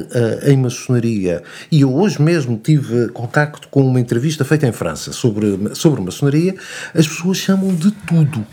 em 0.45 0.57
maçonaria, 0.57 1.43
e 1.71 1.81
eu 1.81 1.93
hoje 1.93 2.21
mesmo 2.21 2.57
tive 2.57 3.09
contacto 3.09 3.67
com 3.69 3.81
uma 3.81 3.99
entrevista 3.99 4.43
feita 4.43 4.67
em 4.67 4.71
França 4.71 5.11
sobre, 5.11 5.75
sobre 5.75 6.01
maçonaria, 6.01 6.55
as 6.93 7.07
pessoas 7.07 7.37
chamam 7.37 7.73
de 7.73 7.91
tudo 7.91 8.45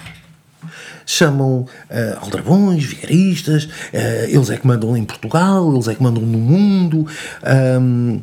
chamam 1.04 1.66
eh, 1.90 2.16
aldrabões, 2.20 2.84
vigaristas, 2.84 3.68
eh, 3.92 4.26
eles 4.30 4.50
é 4.50 4.56
que 4.56 4.66
mandam 4.66 4.96
em 4.96 5.04
Portugal, 5.04 5.72
eles 5.72 5.88
é 5.88 5.94
que 5.94 6.02
mandam 6.02 6.22
no 6.22 6.38
mundo. 6.38 7.06
Ahm, 7.42 8.20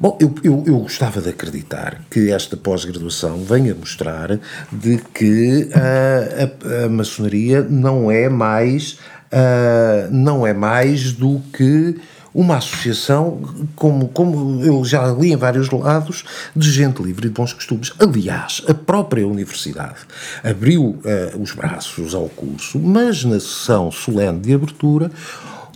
bom, 0.00 0.18
eu, 0.20 0.34
eu, 0.42 0.64
eu 0.66 0.78
gostava 0.78 1.20
de 1.20 1.30
acreditar 1.30 2.00
que 2.10 2.30
esta 2.30 2.56
pós-graduação 2.56 3.44
venha 3.44 3.74
mostrar 3.74 4.38
de 4.72 4.98
que 5.14 5.68
ah, 5.74 6.82
a, 6.82 6.84
a 6.84 6.88
maçonaria 6.88 7.62
não 7.62 8.10
é 8.10 8.28
mais 8.28 8.98
ah, 9.34 10.08
não 10.12 10.46
é 10.46 10.52
mais 10.52 11.12
do 11.12 11.40
que 11.52 11.96
uma 12.34 12.56
associação, 12.56 13.40
como, 13.76 14.08
como 14.08 14.64
eu 14.64 14.84
já 14.84 15.06
li 15.12 15.32
em 15.32 15.36
vários 15.36 15.70
lados, 15.70 16.24
de 16.54 16.70
gente 16.70 17.00
livre 17.00 17.26
e 17.26 17.28
de 17.30 17.34
bons 17.34 17.52
costumes. 17.52 17.92
Aliás, 17.98 18.60
a 18.68 18.74
própria 18.74 19.26
universidade 19.26 20.00
abriu 20.42 20.98
eh, 21.04 21.32
os 21.38 21.52
braços 21.52 22.14
ao 22.14 22.28
curso, 22.28 22.78
mas 22.80 23.24
na 23.24 23.38
sessão 23.38 23.92
solene 23.92 24.40
de 24.40 24.52
abertura, 24.52 25.12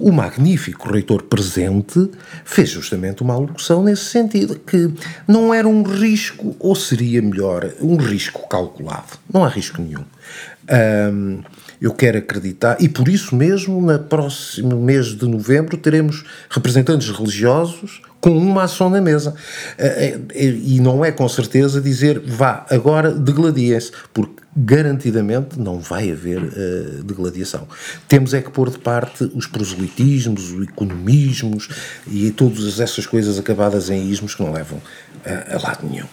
o 0.00 0.12
magnífico 0.12 0.90
reitor 0.92 1.22
presente 1.24 2.10
fez 2.44 2.70
justamente 2.70 3.22
uma 3.22 3.34
alocução 3.34 3.82
nesse 3.82 4.06
sentido, 4.06 4.58
que 4.58 4.92
não 5.26 5.52
era 5.52 5.66
um 5.66 5.82
risco, 5.82 6.56
ou 6.58 6.74
seria 6.74 7.20
melhor, 7.20 7.70
um 7.80 7.96
risco 7.96 8.48
calculado. 8.48 9.18
Não 9.32 9.44
há 9.44 9.48
risco 9.48 9.80
nenhum. 9.82 10.04
Ahm, 10.68 11.42
eu 11.80 11.92
quero 11.92 12.18
acreditar, 12.18 12.76
e 12.80 12.88
por 12.88 13.08
isso 13.08 13.34
mesmo, 13.34 13.80
no 13.80 13.98
próximo 13.98 14.80
mês 14.80 15.06
de 15.06 15.26
novembro, 15.26 15.76
teremos 15.76 16.24
representantes 16.50 17.08
religiosos 17.10 18.02
com 18.20 18.36
uma 18.36 18.64
ação 18.64 18.90
na 18.90 19.00
mesa. 19.00 19.34
Eh, 19.78 20.18
eh, 20.34 20.44
E 20.44 20.80
não 20.80 21.04
é 21.04 21.12
com 21.12 21.28
certeza 21.28 21.80
dizer 21.80 22.20
vá, 22.20 22.66
agora 22.68 23.12
degladiem-se, 23.12 23.92
porque 24.12 24.42
garantidamente 24.56 25.58
não 25.58 25.78
vai 25.78 26.10
haver 26.10 26.42
eh, 26.42 27.02
degladiação. 27.04 27.68
Temos 28.08 28.34
é 28.34 28.42
que 28.42 28.50
pôr 28.50 28.70
de 28.70 28.78
parte 28.78 29.30
os 29.34 29.46
proselitismos, 29.46 30.50
os 30.50 30.68
economismos 30.68 31.68
e 32.06 32.30
todas 32.32 32.80
essas 32.80 33.06
coisas 33.06 33.38
acabadas 33.38 33.88
em 33.88 34.10
ismos 34.10 34.34
que 34.34 34.42
não 34.42 34.52
levam 34.52 34.80
eh, 35.24 35.54
a 35.54 35.62
lado 35.62 35.86
nenhum. 35.88 36.06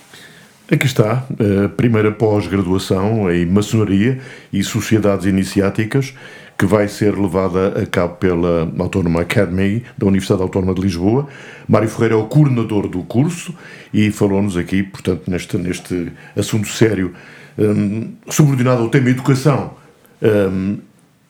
Aqui 0.71 0.87
está 0.87 1.23
a 1.65 1.69
primeira 1.69 2.11
pós-graduação 2.11 3.31
em 3.31 3.45
maçonaria 3.45 4.19
e 4.51 4.63
sociedades 4.63 5.27
iniciáticas 5.27 6.11
que 6.57 6.65
vai 6.65 6.87
ser 6.87 7.15
levada 7.15 7.79
a 7.79 7.85
cabo 7.85 8.15
pela 8.15 8.67
Autónoma 8.79 9.21
Academy 9.21 9.83
da 9.95 10.07
Universidade 10.07 10.41
Autónoma 10.41 10.73
de 10.73 10.81
Lisboa. 10.81 11.27
Mário 11.67 11.87
Ferreira 11.87 12.15
é 12.15 12.17
o 12.17 12.25
coordenador 12.25 12.87
do 12.87 13.03
curso 13.03 13.53
e 13.93 14.09
falou-nos 14.09 14.57
aqui, 14.57 14.81
portanto, 14.81 15.29
neste, 15.29 15.55
neste 15.55 16.11
assunto 16.35 16.67
sério, 16.69 17.13
hum, 17.59 18.13
subordinado 18.27 18.81
ao 18.81 18.89
tema 18.89 19.11
educação 19.11 19.75
hum, 20.19 20.79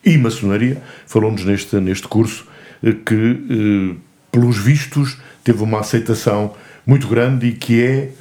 e 0.06 0.18
maçonaria, 0.18 0.82
falou-nos 1.06 1.44
neste, 1.44 1.76
neste 1.82 2.08
curso 2.08 2.48
eh, 2.82 2.94
que, 3.06 3.96
eh, 3.96 3.96
pelos 4.32 4.58
vistos, 4.58 5.18
teve 5.44 5.62
uma 5.62 5.82
aceitação 5.82 6.54
muito 6.88 7.06
grande 7.06 7.48
e 7.48 7.52
que 7.52 7.84
é, 7.84 8.12